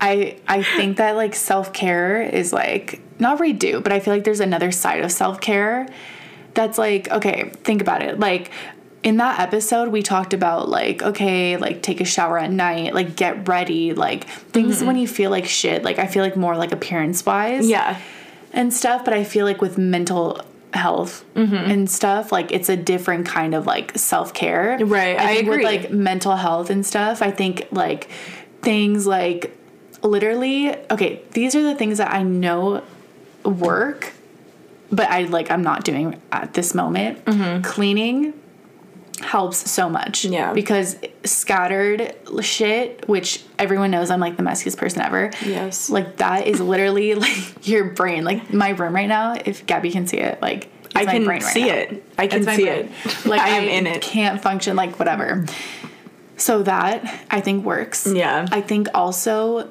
[0.08, 4.24] I I think that like self care is like not redo, but I feel like
[4.24, 5.86] there's another side of self care,
[6.54, 8.50] that's like okay think about it like
[9.02, 13.16] in that episode we talked about like okay like take a shower at night like
[13.16, 16.72] get ready like things when you feel like shit like i feel like more like
[16.72, 18.00] appearance wise Yeah.
[18.52, 20.40] and stuff but i feel like with mental
[20.72, 21.70] health Mm-hmm.
[21.72, 25.56] and stuff like it's a different kind of like self-care Right, I think agree.
[25.58, 28.08] with like mental health and stuff i think like
[28.62, 29.54] things like
[30.04, 32.82] literally okay these are the things that i know
[33.44, 34.12] work
[34.92, 37.62] but i like i'm not doing at this moment mm-hmm.
[37.62, 38.32] cleaning
[39.20, 40.52] helps so much Yeah.
[40.52, 45.88] because scattered shit which everyone knows i'm like the messiest person ever Yes.
[45.88, 50.06] like that is literally like your brain like my room right now if gabby can
[50.06, 51.74] see it like I my can brain right see now.
[51.74, 52.04] it.
[52.18, 52.92] I can see brain.
[53.04, 53.26] it.
[53.26, 54.00] like I i am in it.
[54.02, 55.44] can't function like whatever
[56.36, 58.46] so that i think works Yeah.
[58.52, 59.70] i think also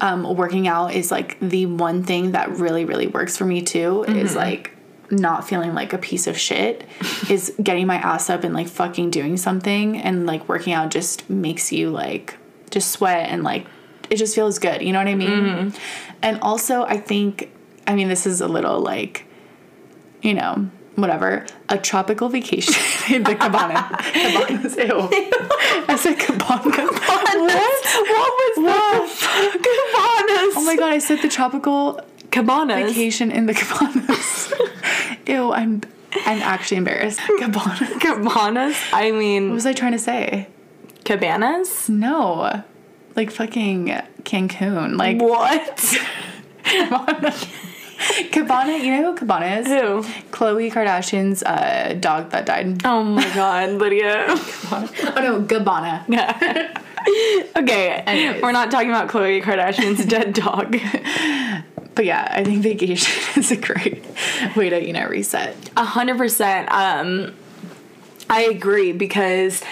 [0.00, 4.04] um, working out is like the one thing that really really works for me too
[4.06, 4.16] Mm-hmm.
[4.18, 4.70] is like
[5.10, 6.84] not feeling like a piece of shit
[7.30, 11.28] is getting my ass up and like fucking doing something and like working out just
[11.30, 12.36] makes you like
[12.70, 13.66] just sweat and like
[14.10, 15.78] it just feels good you know what i mean Mm-hmm.
[16.22, 17.50] and also i think
[17.86, 19.26] i mean this is a little like
[20.22, 22.74] you know whatever a tropical vacation
[23.14, 25.08] in the cabana cabanas ew
[25.88, 27.38] i said cabana what
[28.06, 29.60] What was that?
[29.68, 30.54] Cabanas.
[30.56, 32.88] Oh my god, I said the tropical Cabanas.
[32.92, 34.52] vacation in the cabanas.
[35.26, 35.80] Ew, I'm
[36.26, 37.20] I'm actually embarrassed.
[37.38, 37.90] Cabanas.
[38.00, 38.76] Cabanas.
[38.92, 40.48] I mean, What was I trying to say?
[41.04, 41.88] cabanas.
[41.88, 42.62] No.
[43.16, 43.86] Like fucking
[44.22, 44.96] Cancun.
[44.96, 45.76] Like What?
[46.64, 47.32] Cabana.
[48.32, 49.66] Cabana, you know who Cabana is?
[49.66, 50.02] Who?
[50.30, 52.84] Khloe Kardashian's uh, dog that died.
[52.84, 54.26] Oh my God, Lydia.
[54.28, 56.04] oh no, Gabbana.
[57.56, 58.42] okay, Anyways.
[58.42, 60.76] we're not talking about Khloe Kardashian's dead dog.
[61.94, 64.04] But yeah, I think vacation is a great
[64.56, 65.56] way to, you know, reset.
[65.76, 66.70] A hundred percent.
[66.72, 67.34] Um,
[68.28, 69.62] I agree because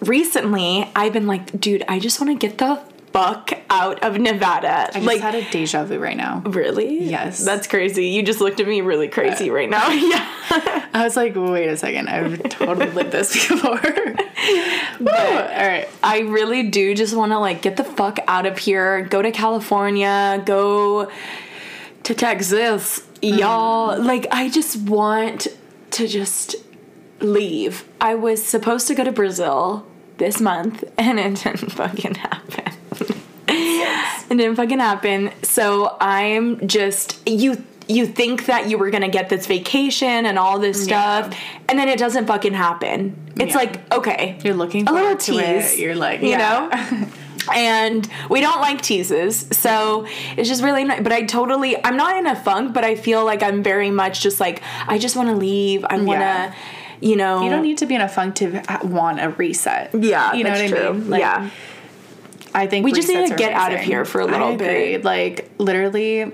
[0.00, 2.80] recently I've been like, dude, I just want to get the
[3.14, 4.88] fuck out of Nevada.
[4.88, 6.42] I just like, had a deja vu right now.
[6.44, 7.04] really?
[7.04, 7.44] Yes.
[7.44, 8.08] That's crazy.
[8.08, 9.88] You just looked at me really crazy right now.
[9.90, 10.88] yeah.
[10.92, 13.70] I was like, wait a second, I've totally lived this before.
[15.00, 15.88] Woo, all right.
[16.02, 19.30] I really do just want to like get the fuck out of here, go to
[19.30, 21.08] California, go
[22.02, 23.38] to Texas, mm-hmm.
[23.38, 24.02] y'all.
[24.02, 25.46] Like I just want
[25.92, 26.56] to just
[27.20, 27.84] leave.
[28.00, 29.86] I was supposed to go to Brazil
[30.18, 32.63] this month and it didn't fucking happen.
[34.40, 35.30] It didn't fucking happen.
[35.42, 40.58] So I'm just you you think that you were gonna get this vacation and all
[40.58, 41.22] this Yeah.
[41.28, 43.14] stuff, and then it doesn't fucking happen.
[43.38, 43.56] It's Yeah.
[43.58, 45.74] like, okay, You're looking a little tease.
[45.74, 45.78] it.
[45.78, 46.78] You're like, you yeah.
[46.92, 47.06] know?
[47.54, 50.06] and we don't like teases so
[50.38, 53.22] it's just really nice but i totally i'm not in a funk but i feel
[53.22, 56.54] like i'm very much just like i just want to leave i want to Yeah.
[57.02, 59.90] you know You don't need to be in a funk to uh, want a reset.
[59.92, 61.10] yeah you know what I true mean.
[61.10, 61.50] Like, yeah
[62.54, 64.66] I think We just need to get out of here for a little I agree.
[64.66, 65.04] bit.
[65.04, 66.32] Like literally,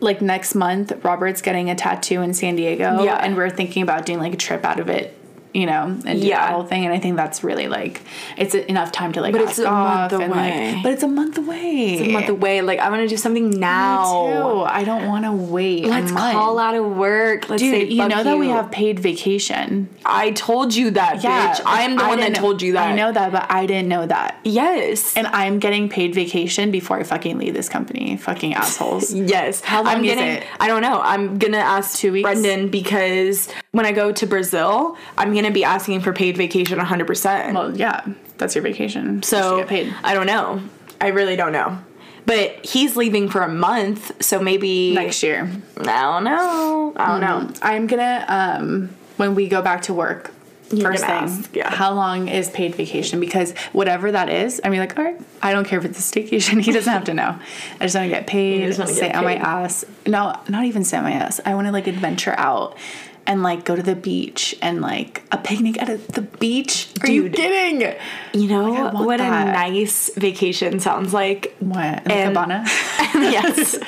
[0.00, 3.16] like next month, Robert's getting a tattoo in San Diego, Yeah.
[3.16, 5.16] and we're thinking about doing like a trip out of it.
[5.54, 6.46] You know, and do Yeah.
[6.46, 8.00] the whole thing, and I think that's really like
[8.38, 10.72] it's enough time to like But it's a month away.
[10.72, 11.94] like, but it's a month away.
[11.94, 14.62] It's a month away like i want to do something Me now too.
[14.62, 15.84] I don't want to wait.
[15.86, 18.98] let's call out of work let's say Dude, you fuck know that we have paid
[19.00, 19.88] vacation.
[20.06, 23.12] i told you that bitch i'm the I one that told you that I know
[23.12, 24.38] that, but I didn't know that.
[24.44, 28.16] yes And I'm getting paid vacation before I fucking leave this company.
[28.16, 29.12] Fucking assholes.
[29.32, 29.60] Yes.
[29.60, 30.44] How long I'm is getting, it?
[30.58, 31.00] I don't know.
[31.02, 32.24] I'm gonna ask Two weeks?
[32.26, 37.06] Brendan because when I go to Brazil, I'm gonna be asking for paid vacation 100.
[37.06, 38.04] percent Well, yeah,
[38.38, 39.22] that's your vacation.
[39.22, 40.62] So paid I don't know.
[41.00, 41.78] I really don't know.
[42.24, 45.50] But he's leaving for a month, so maybe next year.
[45.78, 46.92] I don't know.
[46.96, 47.52] I don't know.
[47.62, 50.32] I'm gonna um when we go back to work.
[50.80, 51.68] First thing, ask, yeah.
[51.68, 53.20] how long is paid vacation?
[53.20, 56.02] Because whatever that is, I mean, like, all right, I don't care if it's a
[56.02, 56.62] staycation.
[56.64, 57.38] He doesn't have to know.
[57.78, 59.84] I just want to get paid, sit on my ass.
[60.06, 61.42] No, not even sit on my ass.
[61.44, 62.78] I want to like adventure out
[63.26, 66.88] and like go to the beach and like a picnic at a, the beach.
[67.02, 67.34] Are you Dude.
[67.36, 67.94] kidding?
[68.34, 69.48] You know what that.
[69.48, 71.54] a nice vacation sounds like?
[71.60, 72.04] What?
[72.06, 72.64] In And- cabana?
[73.14, 73.78] yes.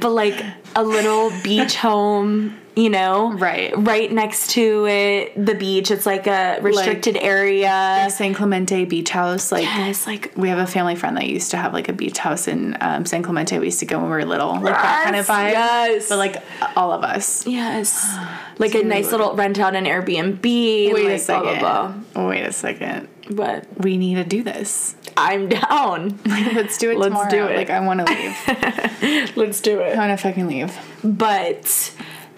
[0.00, 0.42] but like
[0.74, 3.32] a little beach home, you know?
[3.34, 3.72] Right.
[3.76, 5.90] Right next to it, the beach.
[5.90, 8.08] It's like a restricted area.
[8.10, 9.52] San Clemente Beach House.
[9.52, 12.16] Like Yes, like we have a family friend that used to have like a beach
[12.16, 13.58] house in um, San Clemente.
[13.58, 15.52] We used to go when we were little, like that kind of Yes, vibe.
[15.52, 16.08] yes.
[16.08, 16.42] but like
[16.76, 17.46] all of us.
[17.46, 18.16] yes.
[18.62, 20.42] Like a nice little rent out an Airbnb.
[20.42, 21.58] Wait like a second.
[21.58, 23.08] Blah, blah, Wait a second.
[23.30, 24.96] But We need to do this.
[25.16, 26.18] I'm down.
[26.26, 27.30] Let's do it Let's tomorrow.
[27.30, 27.56] do it.
[27.56, 29.36] Like I want to leave.
[29.36, 29.98] Let's do it.
[29.98, 30.76] I want to fucking leave.
[31.04, 31.92] But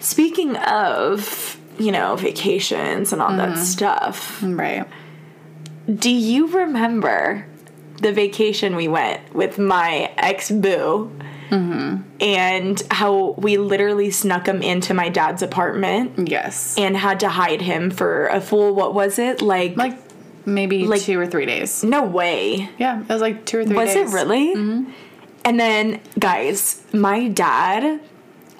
[0.05, 3.63] Speaking of, you know, vacations and all that mm-hmm.
[3.63, 4.85] stuff, Right.
[5.91, 7.47] do you remember
[8.01, 11.11] the vacation we went with my ex boo?
[11.49, 12.01] Mm-hmm.
[12.21, 16.75] And how we literally snuck him into my dad's apartment Yes.
[16.77, 19.41] and had to hide him for a full, what was it?
[19.41, 19.97] Like, Like
[20.45, 21.83] maybe Like- two or three days.
[21.83, 22.69] no way.
[22.77, 24.11] Yeah, it was like two or three Was days.
[24.11, 24.55] it really?
[24.55, 24.91] Mm-hmm.
[25.45, 27.99] And then, guys, my dad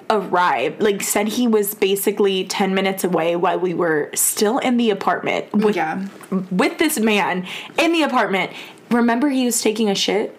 [0.08, 4.90] arrived, like, said he was basically 10 minutes away while we were still in the
[4.90, 6.04] apartment with, Yeah.
[6.52, 7.44] with this man
[7.78, 8.52] in the apartment.
[8.90, 10.38] Remember, he was taking a shit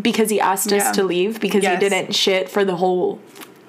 [0.00, 0.92] because he asked us Yeah.
[0.92, 1.82] to leave because Yes.
[1.82, 3.20] he didn't shit for the whole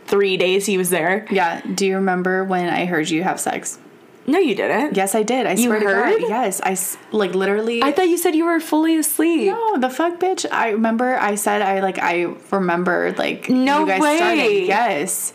[0.06, 1.26] three days he was there.
[1.32, 1.62] Yeah.
[1.74, 3.80] Do you remember when I heard you have sex?
[4.26, 4.96] No, you didn't.
[4.96, 5.46] Yes, I did.
[5.46, 5.86] I You swear to?
[5.86, 6.22] God.
[6.30, 6.78] Yes, I
[7.12, 7.84] like literally.
[7.84, 9.48] I thought you said you were fully asleep.
[9.52, 10.46] No, the fuck, bitch.
[10.50, 14.16] I remember I said I like I remembered like No you guys way.
[14.18, 14.66] started.
[14.68, 15.34] Yes.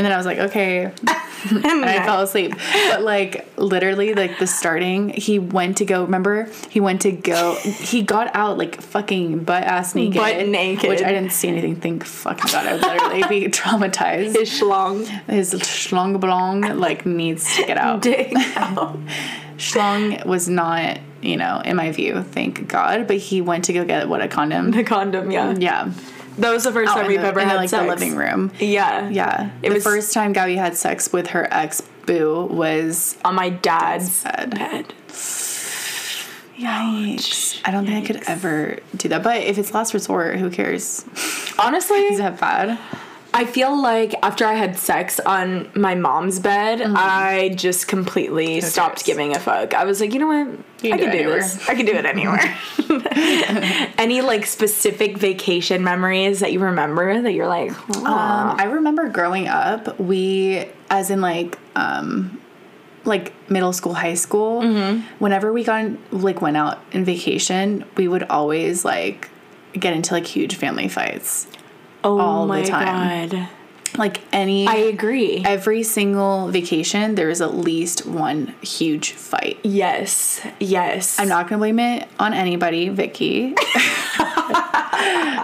[0.00, 0.84] And then I was like, okay.
[1.50, 2.54] and I fell asleep.
[2.72, 6.48] But like literally like the starting, he went to go remember?
[6.70, 10.16] He went to go he got out like fucking butt ass naked.
[10.16, 10.88] Butt naked.
[10.88, 11.76] Which I didn't see anything.
[11.76, 12.66] Thank fucking God.
[12.66, 14.38] I would literally be traumatized.
[14.38, 15.04] His schlong.
[15.28, 18.00] His schlong belong like needs to get out.
[18.00, 18.32] Dick.
[19.58, 23.06] Schlong was not, you know, in my view, thank God.
[23.06, 24.70] But he went to go get what a condom.
[24.70, 25.54] the condom, yeah.
[25.58, 25.92] Yeah.
[26.40, 27.82] That was the first oh, time we've the- ever in, had like sex.
[27.82, 28.50] the living room.
[28.58, 29.08] Yeah.
[29.08, 29.50] Yeah.
[29.62, 33.50] It the was- first time Gabby had sex with her ex boo was On my
[33.50, 34.50] dad's bed.
[34.50, 34.94] bed.
[36.58, 37.60] Yikes.
[37.64, 39.22] I don't think I could ever do that.
[39.22, 41.04] But if it's last resort, who cares?
[41.58, 42.78] Honestly, Is that bad?
[43.40, 49.06] I feel like after I had sex on my mom's bed, I just completely stopped
[49.06, 49.72] giving a fuck.
[49.72, 50.58] I was like, you know what?
[50.84, 51.66] You I can do do this.
[51.66, 52.54] I can do it anywhere.
[53.98, 59.48] Any like specific vacation memories that you remember that you're like, Um, I remember growing
[59.48, 62.38] up, we, as in like, um,
[63.04, 65.00] like middle school, high school, Mm-hmm.
[65.18, 69.30] whenever we got like went out in vacation, we would always like
[69.72, 71.46] get into like huge family fights.
[72.04, 73.28] Oh all the my time.
[73.28, 73.48] god.
[73.98, 75.42] Like any I agree.
[75.44, 79.58] every single vacation, there is at least one huge fight.
[79.64, 80.40] yes.
[80.60, 81.18] Yes.
[81.18, 83.54] I'm not gonna blame it on anybody, Vicky.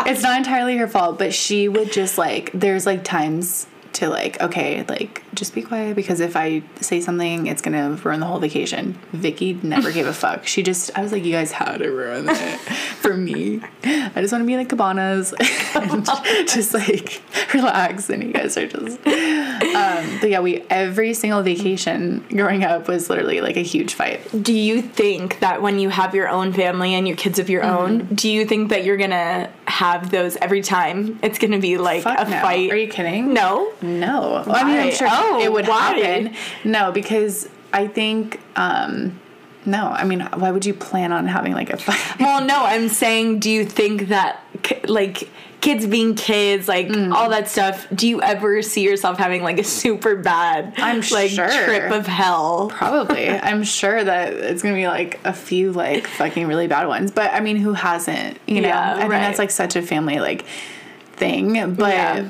[0.08, 3.66] it's not entirely her fault, but she would just like there's like times
[3.96, 8.20] to like, okay, like just be quiet because if I say something, it's gonna ruin
[8.20, 8.98] the whole vacation.
[9.12, 10.46] Vicky never gave a fuck.
[10.46, 12.58] She just I was like, you guys had to ruin it
[13.00, 13.60] for me.
[13.84, 15.32] I just want to be in the cabanas
[15.74, 16.04] and
[16.48, 17.22] just like
[17.54, 18.98] relax, and you guys are just.
[19.06, 24.20] Um, but yeah, we every single vacation growing up was literally like a huge fight.
[24.42, 27.56] Do you think that when you have your own family and your kids of your
[27.56, 27.76] Mm-hmm.
[27.76, 31.18] own, do you think that you're gonna have those every time?
[31.22, 32.40] It's gonna be like Fuck a no.
[32.42, 32.70] fight.
[32.70, 33.32] Are you kidding?
[33.32, 33.72] no.
[33.86, 34.44] No.
[34.46, 35.94] Well, I mean, I'm sure Oh, it would why?
[35.94, 36.34] happen.
[36.64, 39.18] No, because I think, um,
[39.64, 41.98] no, I mean, why would you plan on having like a fight?
[42.20, 44.40] Well, no, I'm saying, do you think that,
[44.86, 45.28] like,
[45.60, 47.12] kids being kids, like, Mm.
[47.12, 51.30] all that stuff, do you ever see yourself having, like, a super bad, I'm like,
[51.30, 51.48] sure.
[51.48, 52.68] trip of hell?
[52.72, 53.28] Probably.
[53.50, 57.10] I'm sure that it's gonna be like a few like fucking really bad ones.
[57.10, 58.38] But I mean, who hasn't?
[58.46, 60.44] You know, Yeah, I think that's like such a family like
[61.14, 61.74] thing.
[61.74, 62.28] But Yeah.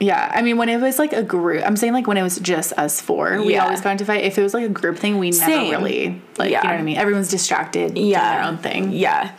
[0.00, 0.30] Yeah.
[0.34, 2.72] I mean, when it was like a group, I'm saying like when it was just
[2.74, 3.64] us four, we Yeah.
[3.64, 4.24] always got into fight.
[4.24, 5.70] If it was like a group thing, we never Same.
[5.70, 6.50] really like.
[6.50, 6.58] Yeah.
[6.62, 6.96] You know what I mean?
[6.96, 8.36] Everyone's distracted, doing Yeah.
[8.36, 8.92] their own thing.
[8.92, 9.30] Yeah.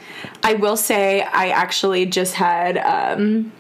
[0.43, 3.51] I will say, I actually just had, um,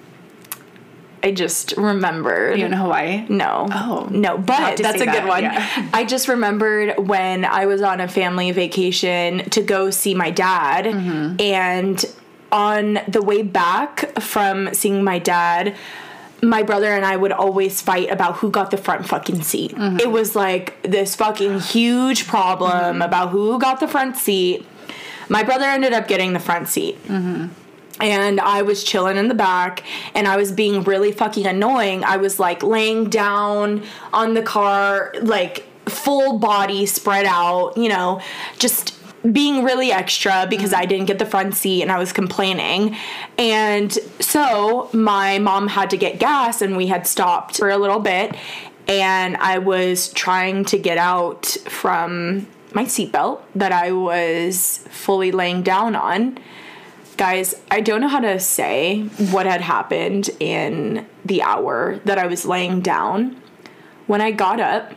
[1.23, 2.59] I just remembered.
[2.59, 3.25] You in Hawaii?
[3.29, 3.67] No.
[3.71, 4.07] Oh.
[4.11, 5.43] No, but to that's say a good one.
[5.43, 5.89] yeah.
[5.91, 10.85] I just remembered when I was on a family vacation to go see my dad
[10.85, 11.41] Mm-hmm.
[11.41, 12.05] and
[12.51, 15.75] on the way back from seeing my dad
[16.41, 19.71] my brother and I would always fight about who got the front fucking seat.
[19.71, 19.99] Mm-hmm.
[19.99, 24.65] It was like this fucking huge problem about who got the front seat.
[25.29, 26.97] My brother ended up getting the front seat
[27.99, 32.03] and I was chilling in the back and I was being really fucking annoying.
[32.03, 38.21] I was like laying down on the car, like full body spread out, you know,
[38.59, 38.93] just
[39.31, 40.81] being really extra because mm-hmm.
[40.81, 42.95] I didn't get the front seat and I was complaining.
[43.37, 47.99] And so my mom had to get gas and we had stopped for a little
[47.99, 48.35] bit
[48.87, 55.63] and I was trying to get out from my seatbelt that I was fully laying
[55.63, 56.39] down on
[57.17, 62.27] guys, I don't know how to say what had happened in the hour that I
[62.27, 63.41] was laying down.
[64.07, 64.93] When I got up,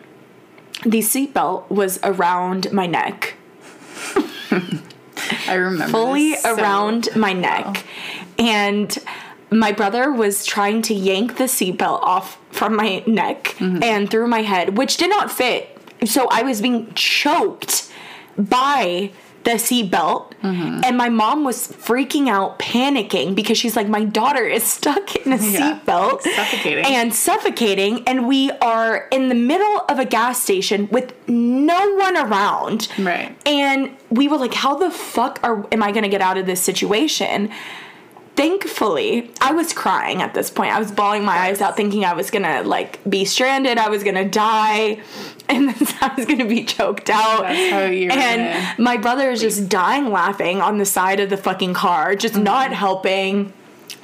[0.84, 3.36] the seatbelt was around my neck,
[5.48, 5.90] I remember.
[5.90, 7.64] fully so- around my neck.
[7.66, 8.44] Oh.
[8.44, 8.96] And
[9.50, 13.82] my brother was trying to yank the seatbelt off from my neck mm-hmm.
[13.82, 15.74] and through my head, which did not fit.
[16.04, 17.90] So I was being choked
[18.36, 19.10] by
[19.48, 20.80] the seatbelt, mm-hmm.
[20.84, 25.32] and my mom was freaking out, panicking because she's like, "My daughter is stuck in
[25.32, 26.84] a Yeah, seatbelt, suffocating.
[26.84, 32.16] and suffocating, and we are in the middle of a gas station with no one
[32.16, 33.34] around, Right.
[33.46, 36.60] and we were like, how the fuck are am I gonna get out of this
[36.60, 37.50] situation?
[38.38, 40.72] Thankfully, I was crying at this point.
[40.72, 44.04] I was bawling my eyes out, thinking I was gonna like be stranded, I was
[44.04, 45.02] gonna die,
[45.48, 45.70] and
[46.00, 47.42] I was gonna be choked out.
[47.42, 51.36] That's how you and my brother is just dying laughing on the side of the
[51.36, 52.44] fucking car, just mm-hmm.
[52.44, 53.52] not helping.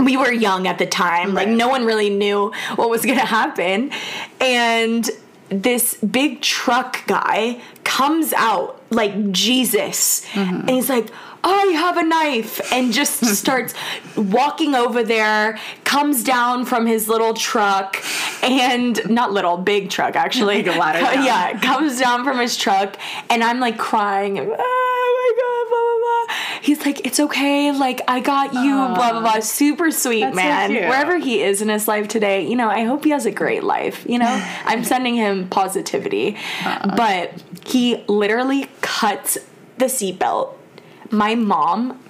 [0.00, 3.92] We were young at the time, like no one really knew what was gonna happen.
[4.40, 5.08] And
[5.48, 10.60] this big truck guy comes out like Jesus mm-hmm.
[10.60, 11.10] and he's like,
[11.44, 13.74] oh, I have a knife, and just starts
[14.16, 18.02] walking over there, comes down from his little truck,
[18.42, 20.54] and not little, big truck actually.
[20.64, 22.96] Like ladder Co- Yeah, comes down from his truck,
[23.28, 24.38] and I'm like crying.
[24.38, 25.43] Oh my god.
[26.64, 29.40] He's like, it's okay, like I got you, blah blah blah.
[29.40, 30.70] Super sweet That's so man.
[30.70, 30.82] cute.
[30.82, 33.62] Wherever he is in his life today, you know, I hope he has a great
[33.62, 34.06] life.
[34.08, 37.32] You know, I'm sending him positivity, but
[37.66, 39.36] he literally cuts
[39.76, 40.54] the seatbelt.
[41.10, 42.00] My mom,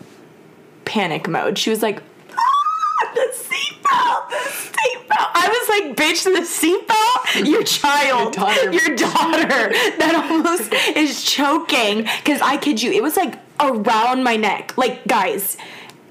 [0.84, 1.58] panic mode.
[1.58, 2.00] She was like,
[2.30, 5.30] "Ah, the seatbelt, the seatbelt.
[5.34, 7.46] I was like, bitch, the seatbelt?
[7.50, 8.72] Your child, Your daughter.
[8.72, 9.48] your daughter
[9.98, 12.02] that almost is choking.
[12.22, 13.34] Because I kid you, it was like
[13.64, 14.76] around my neck.
[14.76, 15.56] Like, guys,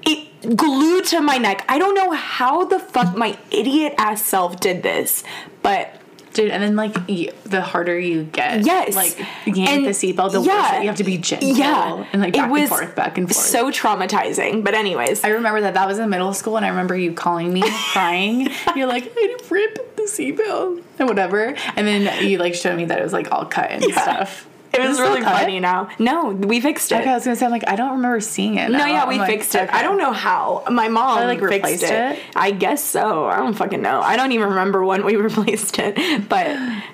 [0.02, 1.64] it glued to my neck.
[1.68, 5.24] I don't know how the fuck my idiot ass self did this,
[5.62, 6.00] but
[6.34, 8.96] Dude, and then like you, the harder you get, Yes.
[8.96, 10.72] like yank And- the seatbelt, the yeah.
[10.72, 10.80] worse.
[10.82, 13.36] You have to be gentle, yeah, and like It back and forth, back and forth.
[13.46, 14.64] So traumatizing.
[14.64, 17.52] But anyways, I remember that that was in middle school, and I remember you calling
[17.54, 18.48] me crying.
[18.74, 22.98] You're like, I rip the seatbelt and whatever, and then you like showed me that
[22.98, 24.48] it was like all cut and stuff.
[24.74, 25.88] It was really funny now.
[25.98, 26.96] No, we fixed it.
[27.00, 28.70] Okay, I was gonna say, I'm like, I don't remember seeing it.
[28.70, 29.62] No, yeah, we I'm like, fixed it.
[29.62, 29.72] okay.
[29.72, 30.64] I don't know how.
[30.70, 32.18] My mom Probably, like, fixed replaced it.
[32.18, 32.18] it?
[32.36, 33.26] I guess so.
[33.26, 34.00] I don't fucking know.
[34.00, 36.28] I don't even remember when we replaced it.
[36.28, 36.46] But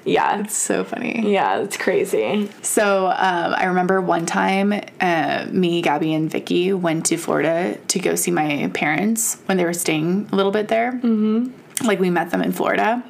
[0.05, 1.33] yeah, It's so funny.
[1.33, 2.49] yeah, it's crazy.
[2.62, 7.99] So um, I remember one time, uh, me, Gabby, and Vicky went to Florida to
[7.99, 10.93] go see my parents when they were staying a little bit there.
[10.93, 11.87] Mm-hmm.
[11.87, 13.03] Like we met them in Florida,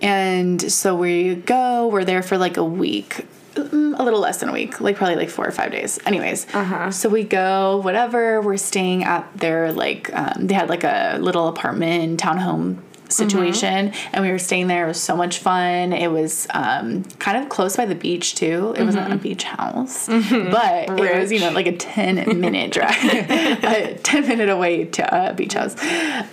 [0.00, 1.86] and so we go.
[1.86, 3.26] We're there for like a week,
[3.56, 5.98] a little less than a week, like probably like four or five days.
[6.06, 6.46] Anyways,
[6.90, 7.78] so we go.
[7.78, 8.40] Whatever.
[8.40, 12.78] We're staying at their like um, they had like a little apartment townhome
[13.12, 14.84] situation and we were staying there.
[14.84, 15.92] It was so much fun.
[15.92, 18.74] It was um, kind of close by the beach too.
[18.76, 22.96] It wasn't a beach house but it was you know like a 10 minute drive
[23.04, 25.76] a 10 minute away to a beach house.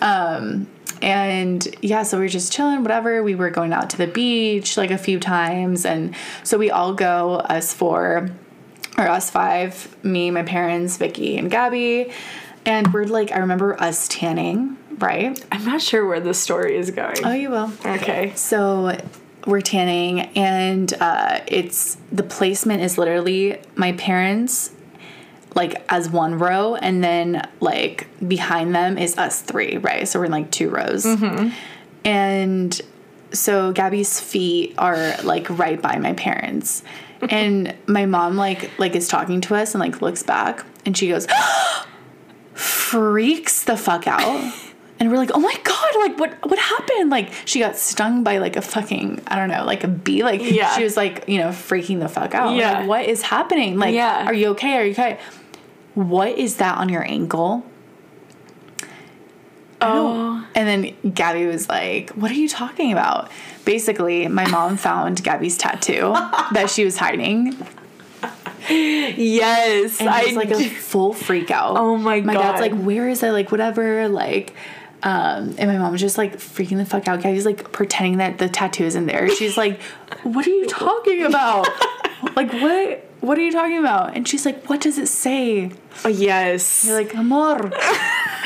[0.01, 0.67] Um,
[1.02, 3.24] and yeah so we were just chilling whatever.
[3.24, 5.86] We were going out to the beach like a few times.
[5.86, 8.30] And so we all go us four
[8.97, 12.12] or us five me my parents vicky and gabby.
[12.66, 15.45] And we're like i remember us tanning right?
[15.52, 17.18] I'm not sure where the story is going.
[17.24, 17.72] oh you will.
[17.86, 18.34] Okay.
[18.36, 18.97] so
[19.45, 24.72] we're tanning, and uh, it's the placement is literally my parents,
[25.56, 30.08] like as one row, and then like behind them is us three, right?
[30.08, 31.50] So we're in like two rows, mm-hmm.
[32.06, 32.82] and
[33.32, 36.84] so Gabby's feet are like right by my parents,
[37.30, 41.10] and my mom like like is talking to us and like looks back, and she
[41.10, 41.28] goes,
[42.54, 44.54] freaks the fuck out.
[45.02, 47.10] And we're like, oh my god, like what what happened?
[47.10, 50.24] Like she got stung by like a fucking I don't know, like a bee.
[50.24, 50.76] Like Yeah.
[50.76, 52.58] she was like, you know, freaking the fuck out.
[52.58, 52.80] Yeah.
[52.80, 53.78] Like, what is happening?
[53.78, 54.26] Like, Yeah.
[54.26, 54.74] are you okay?
[54.74, 55.18] Are you okay?
[55.96, 57.64] What is that on your ankle?
[59.82, 60.46] Oh.
[60.56, 63.32] And then Gabby was like, What are you talking about?
[63.66, 66.14] Basically, my mom found Gabby's tattoo
[66.52, 67.56] that she was hiding.
[68.70, 70.00] Yes.
[70.00, 71.78] And I was like a full freak out.
[71.78, 72.26] Oh my god.
[72.26, 73.32] My dad's like, Where is it?
[73.32, 74.08] Like, whatever.
[74.10, 74.56] Like,
[75.02, 77.22] um, and my mom was just like freaking the fuck out.
[77.22, 79.30] Gabby's like pretending that the tattoo isn't there.
[79.30, 79.82] She's like,
[80.24, 81.68] What are you talking about?
[82.36, 83.09] like, what?
[83.22, 84.15] What are you talking about?
[84.15, 85.72] And she's like, What does it say?
[86.05, 86.86] Oh, yes.
[86.86, 87.72] You're like, amor.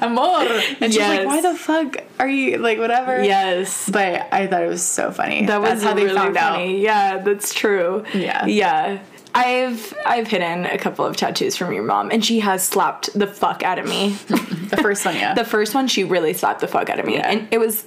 [0.00, 0.60] amor.
[0.80, 3.22] And she's like, why the fuck are you, like, whatever.
[3.22, 3.88] yes.
[3.88, 5.46] But I thought it was so funny.
[5.46, 6.82] That was how they really found funny.
[6.82, 8.04] Yeah, that's true.
[8.12, 8.44] Yeah.
[8.46, 9.02] Yeah.
[9.36, 13.26] I've I've hidden a couple of tattoos from your mom, and she has slapped the
[13.26, 14.16] fuck out of me.
[14.64, 15.34] The first one, yeah.
[15.34, 17.30] the first one, she really slapped the fuck out of me, Yeah.
[17.30, 17.84] and it was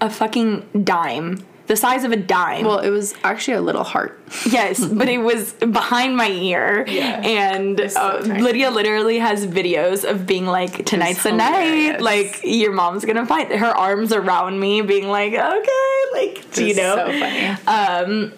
[0.00, 2.64] a fucking dime the size of a dime.
[2.64, 4.18] Well, it was actually a little heart.
[4.50, 6.84] Yes, but it was behind my ear.
[6.88, 7.20] Yeah.
[7.24, 8.22] And so uh.
[8.22, 12.00] Lydia literally has videos of being like, tonight's the night.
[12.00, 13.52] Like, your mom's gonna fight.
[13.52, 16.96] Her arms around me, being like, okay, like, do you know?
[16.96, 17.46] So funny.
[17.68, 18.32] Um,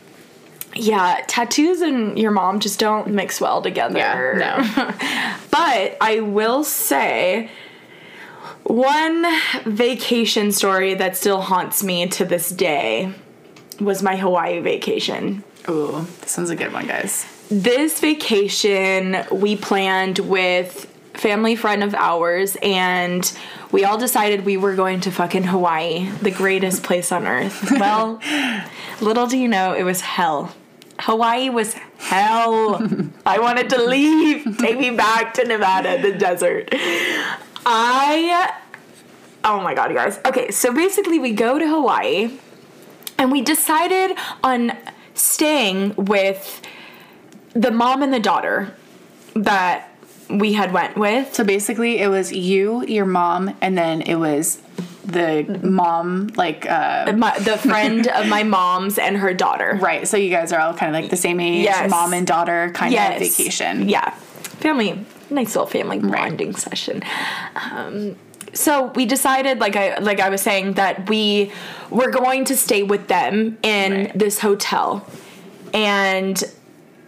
[0.74, 3.97] Yeah, tattoos and your mom just don't mix well together.
[4.39, 5.37] Yeah, no.
[5.51, 7.51] but I will say
[8.65, 9.27] one
[9.65, 13.13] vacation story that still haunts me to this day
[13.81, 15.43] was my Hawaii vacation.
[15.69, 17.27] Ooh, this one's a good one, guys.
[17.51, 23.37] This vacation we planned with family friend of ours and
[23.71, 27.71] we all decided we were going to fucking Hawaii, the greatest place on earth.
[27.83, 28.21] Well,
[29.01, 30.55] little do you know, it was hell.
[31.01, 32.81] Hawaii was hell.
[33.27, 34.57] I wanted to leave.
[34.59, 36.73] Take me back to Nevada, the desert.
[37.67, 38.53] I
[39.45, 40.21] Oh my god, you guys.
[40.25, 42.39] Okay, so basically we go to Hawaii
[43.19, 44.73] and we decided on
[45.15, 46.63] staying with
[47.53, 48.75] the mom and the daughter
[49.35, 49.89] that
[50.31, 51.35] we had went with.
[51.35, 54.63] So basically, it was you, your mom, and then it was
[55.05, 59.77] the mom, like, uh, My, the friend of my mom's and her daughter.
[59.83, 60.07] right.
[60.09, 61.91] So you guys are all kind of like the same age, Yes.
[61.91, 63.21] mom and daughter kind Yes.
[63.21, 63.89] of vacation.
[63.89, 64.11] Yeah.
[64.61, 67.03] Family, nice little family bonding session.
[67.55, 68.16] Um,
[68.53, 71.53] so we decided, like I like I was saying, that we
[71.91, 74.18] were going to stay with them in Right.
[74.18, 75.07] this hotel,
[75.72, 76.43] and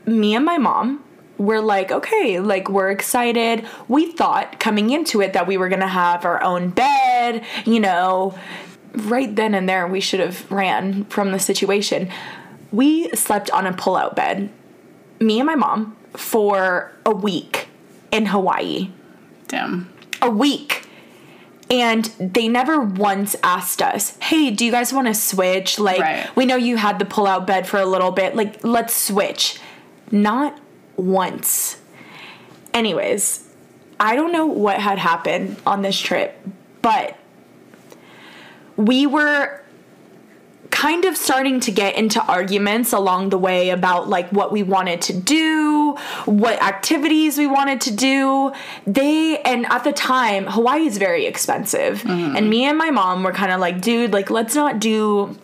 [0.06, 1.02] me and my mom
[1.36, 3.66] were like, okay, like we're excited.
[3.88, 8.38] We thought coming into it that we were gonna have our own bed, you know.
[8.96, 12.08] Right then and there, we should have ran from the situation.
[12.70, 14.50] We slept on a pull-out bed
[15.20, 17.68] me and my mom for a week
[18.14, 18.90] in Hawaii.
[19.48, 19.92] Damn.
[20.22, 20.86] A week.
[21.68, 25.78] And they never once asked us, hey, do you guys want to switch?
[25.80, 26.36] Like, Right.
[26.36, 28.36] we know you had the pull out bed for a little bit.
[28.36, 29.58] Like, let's switch.
[30.12, 30.56] Not
[30.96, 31.78] once.
[32.72, 33.48] Anyways,
[33.98, 36.38] I don't know what had happened on this trip,
[36.82, 37.16] but
[38.76, 39.62] we were
[40.74, 45.00] kind of starting to get into arguments along the way about like what we wanted
[45.00, 48.52] to do, what activities we wanted to do.
[48.84, 52.02] They and at the time Hawaii is very expensive.
[52.02, 52.36] Mm-hmm.
[52.36, 55.38] And me and my mom were kind of like, dude, like let's not do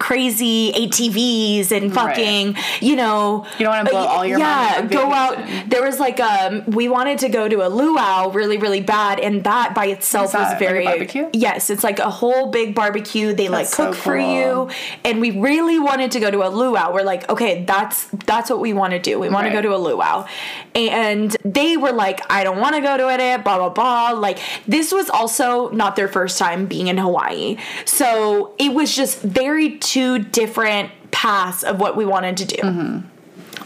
[0.00, 4.86] crazy ATVs and fucking, you know, You don't wanna blow uh, all your money yeah,
[4.86, 5.38] go out.
[5.68, 9.44] There was like um, we wanted to go to a luau really, really bad, and
[9.44, 11.30] that by itself Is that was like a very barbecue?
[11.32, 13.34] Yes, it's like a whole big barbecue.
[13.34, 14.70] They like That's so cook for you,
[15.04, 16.92] and we really wanted to go to a luau.
[16.92, 19.20] We're like, okay, that's that's what we want to do.
[19.20, 20.26] We want to go to a luau,
[20.74, 23.44] and they were like, I don't want to go to it.
[23.44, 24.18] Blah blah blah.
[24.18, 29.20] Like this was also not their first time being in Hawaii, so it was just
[29.20, 32.62] very two different paths of what we wanted to do.
[32.62, 33.06] Mm-hmm.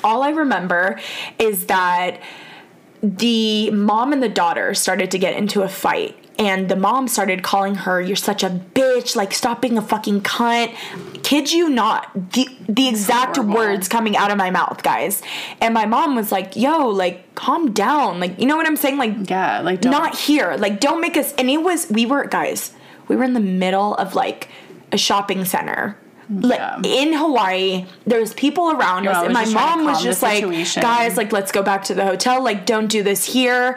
[0.03, 0.99] All I remember
[1.39, 2.21] is that
[3.03, 7.43] the mom and the daughter started to get into a fight and the mom started
[7.43, 10.75] calling her you're such a bitch like stop being a fucking cunt
[11.23, 13.55] kid you not the the exact horrible.
[13.55, 15.23] words coming out of my mouth guys
[15.61, 18.97] and my mom was like yo like calm down like you know what i'm saying
[18.97, 22.25] like Yeah, like don't, not here like don't make us and it was we were
[22.27, 22.73] guys
[23.07, 24.49] we were in the middle of like
[24.91, 25.99] a shopping center
[26.31, 26.81] like Yeah.
[26.85, 30.23] in Hawaii, there's people around Your us, and my just trying to mom was just
[30.23, 30.83] like, situation.
[30.83, 32.43] "Guys, like, let's go back to the hotel.
[32.43, 33.77] Like, don't do this here."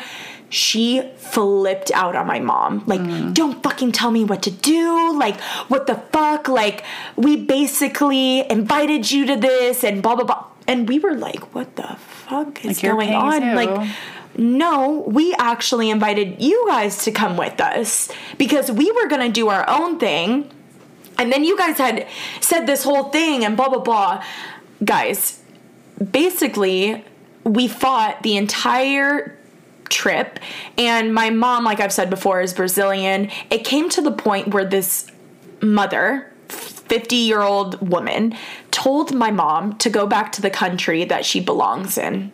[0.50, 2.84] She flipped out on my mom.
[2.86, 3.34] Like, Mm.
[3.34, 5.12] don't fucking tell me what to do.
[5.18, 5.38] Like,
[5.68, 6.48] what the fuck?
[6.48, 6.84] Like,
[7.18, 10.44] we basically invited you to this and blah blah blah.
[10.66, 13.42] And we were like, what the fuck is Like, going on?
[13.42, 13.54] too.
[13.56, 13.90] Like
[14.38, 19.50] no, we actually invited you guys to come with us because we were gonna do
[19.50, 20.50] our own thing.
[21.18, 22.08] And then you guys had
[22.42, 24.24] said this whole thing and blah blah blah.
[24.84, 25.42] Guys,
[26.12, 27.04] basically,
[27.44, 29.38] we fought the entire
[29.90, 30.40] trip.
[30.78, 33.30] And my mom, like I've said before, is Brazilian.
[33.50, 35.08] It came to the point where this
[35.62, 38.36] mother, 50 year old woman,
[38.72, 42.32] told my mom to go back to the country that she belongs in.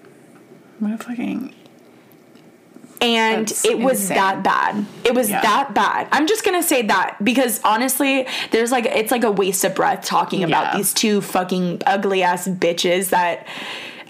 [3.03, 4.17] And That's it was insane.
[4.17, 4.85] that bad.
[5.03, 5.41] It was Yeah.
[5.41, 6.07] that bad.
[6.11, 10.05] I'm just gonna say that because honestly, there's like it's like a waste of breath
[10.05, 10.77] talking about Yeah.
[10.77, 13.45] these two fucking ugly ass bitches that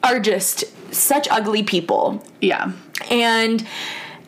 [0.03, 0.63] are just
[0.93, 2.23] such ugly people.
[2.39, 2.71] yeah.
[3.09, 3.65] And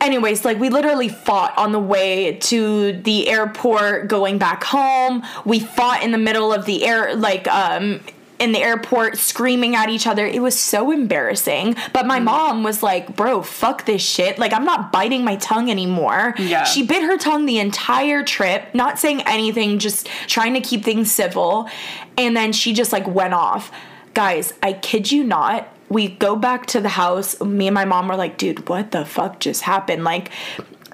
[0.02, 5.24] anyways, like we literally fought on the way to the airport going back home.
[5.46, 8.02] We fought in the middle of the air like um
[8.40, 10.26] in the airport screaming at each other.
[10.26, 11.76] It was so embarrassing.
[11.94, 12.26] But my mm-hmm.
[12.26, 14.38] mom was like, bro, fuck this shit.
[14.38, 16.36] Like, I'm not biting my tongue anymore.
[16.38, 16.64] Yeah.
[16.64, 21.12] She bit her tongue the entire trip, not saying anything, just trying to keep things
[21.12, 21.70] civil.
[22.18, 23.72] And then she just like went off.
[24.14, 25.70] Guys, I kid you not.
[25.88, 27.40] We go back to the house.
[27.42, 30.04] Me and my mom were like, dude, what the fuck just happened?
[30.04, 30.32] Like,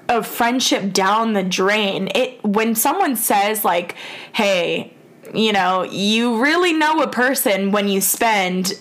[0.08, 2.08] a friendship down the drain.
[2.14, 3.94] It when someone says like,
[4.32, 4.92] "Hey,
[5.32, 8.74] you know, you really know a person when you spend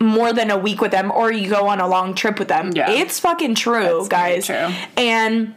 [0.00, 2.72] more than a week with them or you go on a long trip with them."
[2.74, 2.90] Yeah.
[2.90, 4.46] It's fucking true, That's guys.
[4.46, 4.74] true.
[4.96, 5.54] And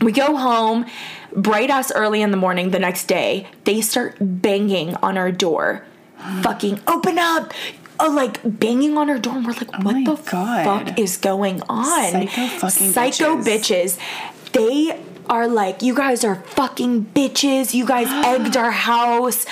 [0.00, 0.86] we go home
[1.32, 3.46] bright ass early in the morning the next day.
[3.64, 5.84] They start banging on our door.
[6.42, 7.52] fucking open up.
[7.98, 10.64] Oh, like banging on our door, and we're like, oh "What my the God.
[10.86, 13.96] fuck is going on?" Psycho fucking psycho bitches.
[13.96, 14.52] bitches.
[14.52, 17.72] They are like, you guys are fucking bitches.
[17.72, 19.46] You guys egged our house.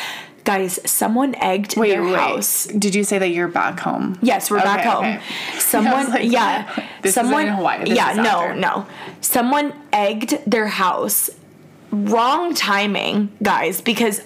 [0.44, 2.14] Guys, someone egged Wait, their wait.
[2.16, 2.66] house.
[2.66, 4.18] Did you say that you're back home?
[4.20, 5.04] Yes, we're back home.
[5.04, 5.20] okay.
[5.58, 7.84] Someone, like, yeah, this someone, isn't in Hawaii.
[7.86, 8.86] This yeah, no, no.
[9.22, 11.30] Someone egged their house.
[11.90, 14.20] Wrong timing, guys, because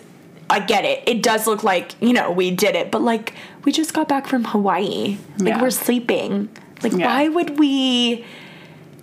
[0.51, 1.03] I get it.
[1.07, 4.27] It does look like you know we did it, but like we just got back
[4.27, 5.19] from Hawaii.
[5.39, 5.63] Like Yeah.
[5.63, 6.49] we're sleeping.
[6.83, 7.07] Like Yeah.
[7.07, 8.25] why would we?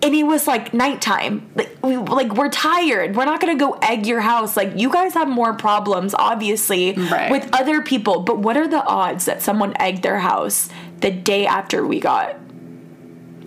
[0.02, 1.50] And it was like nighttime.
[1.56, 3.16] Like we like we're tired.
[3.16, 4.56] We're not gonna go egg your house.
[4.56, 7.32] Like you guys have more problems, obviously, Right.
[7.32, 8.22] with other people.
[8.22, 10.70] But what are the odds that someone egged their house
[11.00, 12.36] the day after we got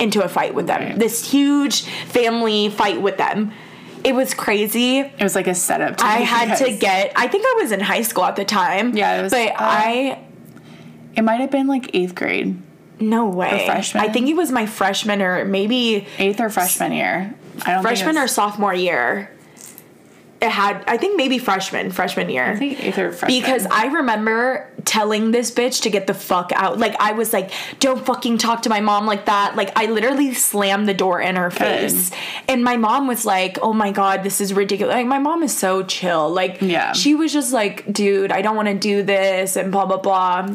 [0.01, 0.83] into a fight with them?
[0.83, 0.99] Right.
[0.99, 3.53] This huge family fight with them.
[4.03, 4.99] It was crazy.
[5.01, 5.99] It was like a setup.
[5.99, 7.13] To I had to get.
[7.15, 8.97] I think I was in high school at the time.
[8.97, 10.19] Yeah, it was, But uh, I
[11.15, 12.61] It might have been like eighth grade,
[13.01, 13.65] no way.
[13.67, 14.05] freshman?
[14.05, 17.35] I think it was my freshman or maybe eighth or freshman year.
[17.65, 19.31] I don't freshman or sophomore year.
[20.41, 20.85] It had.
[20.87, 21.91] I think maybe freshman.
[21.91, 22.45] Freshman year.
[22.45, 23.41] I think eighth or freshman.
[23.41, 26.79] Because I remember telling this bitch to get the fuck out.
[26.79, 30.35] Like I was like, "Don't fucking talk to my mom like that." Like I literally
[30.35, 32.13] slammed the door in her face.
[32.47, 35.57] And my mom was like, "Oh my god, this is ridiculous." Like my mom is
[35.57, 36.31] so chill.
[36.31, 36.93] Like Yeah.
[36.93, 40.55] she was just like, "Dude, I don't want to do this," and blah blah blah.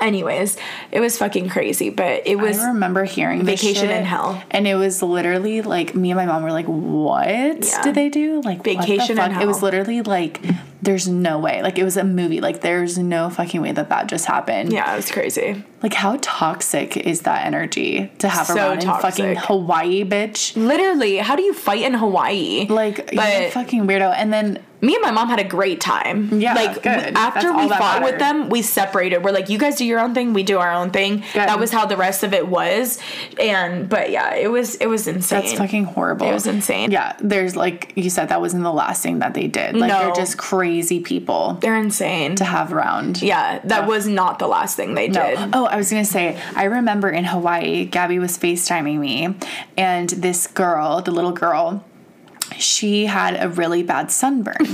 [0.00, 0.56] Anyways,
[0.92, 4.42] it was fucking crazy, but it was I remember hearing Vacation in Hell.
[4.50, 7.82] and it was literally like me and my mom were like, "What Yeah.
[7.82, 9.42] did they do?" Like Vacation in fuck?
[9.42, 10.40] It was literally like,
[10.82, 12.40] "There's no way." Like it was a movie.
[12.40, 14.72] Like there's no fucking way that that just happened.
[14.72, 15.64] yeah, it was crazy.
[15.82, 19.36] Like how toxic is that energy to have So around in fucking.
[19.36, 20.56] Hawaii, bitch?
[20.56, 22.66] Literally, how do you fight in Hawaii?
[22.68, 24.12] Like you're a fucking weirdo.
[24.16, 26.38] And then me and my mom had a great time.
[26.40, 26.86] Yeah, like good.
[27.16, 29.24] after That's we fought with them, we separated.
[29.24, 31.18] We're like, you guys do your own thing, we do our own thing.
[31.32, 31.48] Good.
[31.48, 32.98] That was how the rest of it was.
[33.40, 35.40] And but yeah, it was it was insane.
[35.42, 36.26] That's fucking horrible.
[36.28, 36.90] It was insane.
[36.90, 39.76] Yeah, there's like you said, that wasn't the last thing that they did.
[39.76, 39.98] Like No.
[40.00, 42.36] they're just crazy people They're insane.
[42.36, 43.22] to have around.
[43.22, 45.38] yeah, that was not the last thing they did.
[45.52, 49.34] Oh, I was gonna say, I remember in Hawaii, Gabby was FaceTiming me,
[49.76, 51.84] and this girl, the little girl,
[52.58, 54.56] she had a really bad sunburn.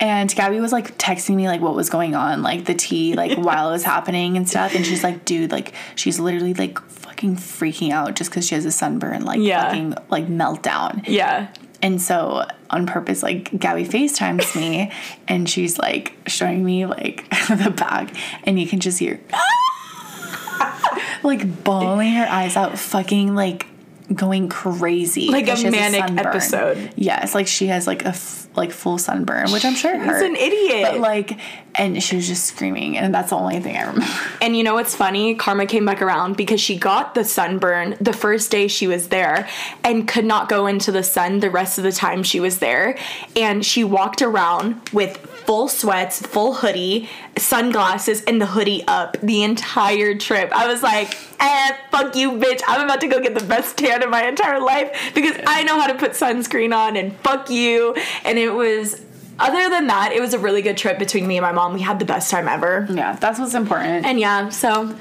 [0.00, 3.38] And Gabby was like texting me like what was going on, like the tea, like
[3.38, 4.74] while it was happening and stuff.
[4.74, 8.64] And she's like, dude, like she's literally like fucking freaking out just because she has
[8.66, 9.64] a sunburn, like Yeah.
[9.64, 11.04] fucking like meltdown.
[11.06, 11.46] Yeah.
[11.80, 14.90] And so on purpose, like Gabby FaceTimes me
[15.28, 19.20] and she's like showing me like the bag and you can just hear
[21.22, 23.66] like bawling her eyes out, fucking like
[24.12, 25.28] going crazy.
[25.30, 26.26] Like a because she has manic sunburn.
[26.26, 26.92] episode.
[26.96, 30.22] Yes, like she has like a f- like full sunburn, which I'm sure hurt.
[30.24, 30.88] an idiot.
[30.92, 31.38] But like,
[31.74, 34.06] and she was just screaming, and that's the only thing I remember.
[34.42, 35.34] And you know what's funny?
[35.36, 39.48] Karma came back around because she got the sunburn the first day she was there
[39.82, 42.98] and could not go into the sun the rest of the time she was there.
[43.34, 49.42] And she walked around with full sweats, full hoodie, sunglasses, and the hoodie up the
[49.42, 50.50] entire trip.
[50.52, 52.62] I was like, eh, fuck you, bitch.
[52.66, 55.80] I'm about to go get the best tan in my entire life because I know
[55.80, 57.94] how to put sunscreen on and fuck you.
[58.24, 59.02] And it was.
[59.36, 61.74] Other than that, it was a really good trip between me and my mom.
[61.74, 62.86] We had the best time ever.
[62.88, 64.06] yeah, that's what's important.
[64.06, 64.94] And yeah, so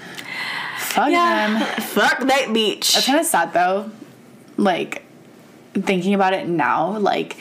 [0.80, 1.82] Fuck yeah, them.
[1.82, 2.98] fuck that beach.
[2.98, 3.92] It's kind of sad though,
[4.58, 5.04] like
[5.74, 7.38] thinking about it now, like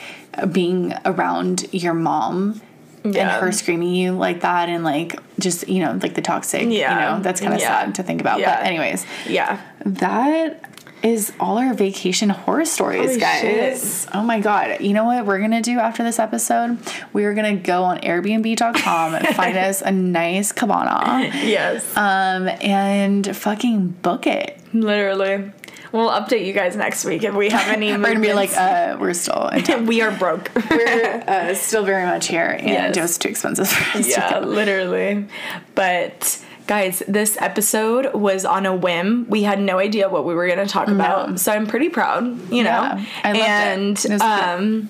[0.51, 2.61] being around your mom
[3.03, 6.67] and her screaming you like that, and like just you know like the toxic.
[6.69, 6.93] Yeah.
[6.93, 7.67] you know that's kind of Yeah.
[7.85, 8.39] sad to think about.
[8.39, 8.57] Yeah.
[8.57, 10.69] But anyways, Yeah, that
[11.03, 14.07] is all our vacation horror stories, Holy guys.
[14.13, 14.79] Oh my god!
[14.79, 16.77] You know what we're gonna do after this episode?
[17.11, 23.87] We're gonna go on Airbnb.com and find us a nice cabana, yes, um, and fucking
[24.01, 24.57] book it.
[24.73, 25.51] literally.
[25.93, 27.91] We'll update you guys next week if we have any.
[27.97, 29.49] We're gonna be like, uh, we're still
[29.85, 30.49] we are broke.
[30.71, 32.97] we're uh, still very much here, and Yes.
[32.97, 35.27] it was too expensive for us yeah, literally.
[35.75, 39.27] But guys, this episode was on a whim.
[39.29, 42.23] We had no idea what we were going to talk about, so I'm pretty proud.
[42.51, 43.47] You know, Yeah, I loved it.
[43.47, 44.21] and It was good.
[44.21, 44.89] um.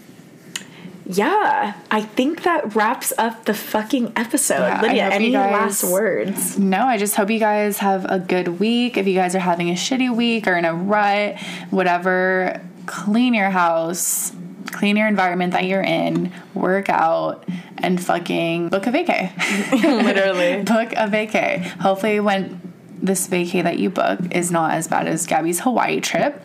[1.05, 4.59] Yeah, I think that wraps up the fucking episode.
[4.59, 6.57] Yeah, Lydia, any guys- last words?
[6.57, 8.97] No, I just hope you guys have a good week.
[8.97, 11.37] If you guys are having a shitty week or in a rut,
[11.71, 14.31] whatever, clean your house,
[14.71, 17.43] clean your environment that you're in, work out,
[17.79, 19.31] and fucking book a vacay.
[20.03, 20.63] Literally.
[20.63, 21.61] book a vacay.
[21.81, 22.61] Hopefully, when
[23.01, 26.41] this vacay that you book is not as bad as Gabby's Hawaii trip.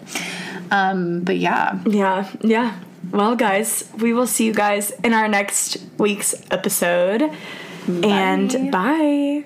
[0.73, 2.75] Um, but yeah, Yeah, yeah.
[3.11, 7.31] Well, guys, we will see you guys in our next week's episode.
[7.87, 9.45] And bye.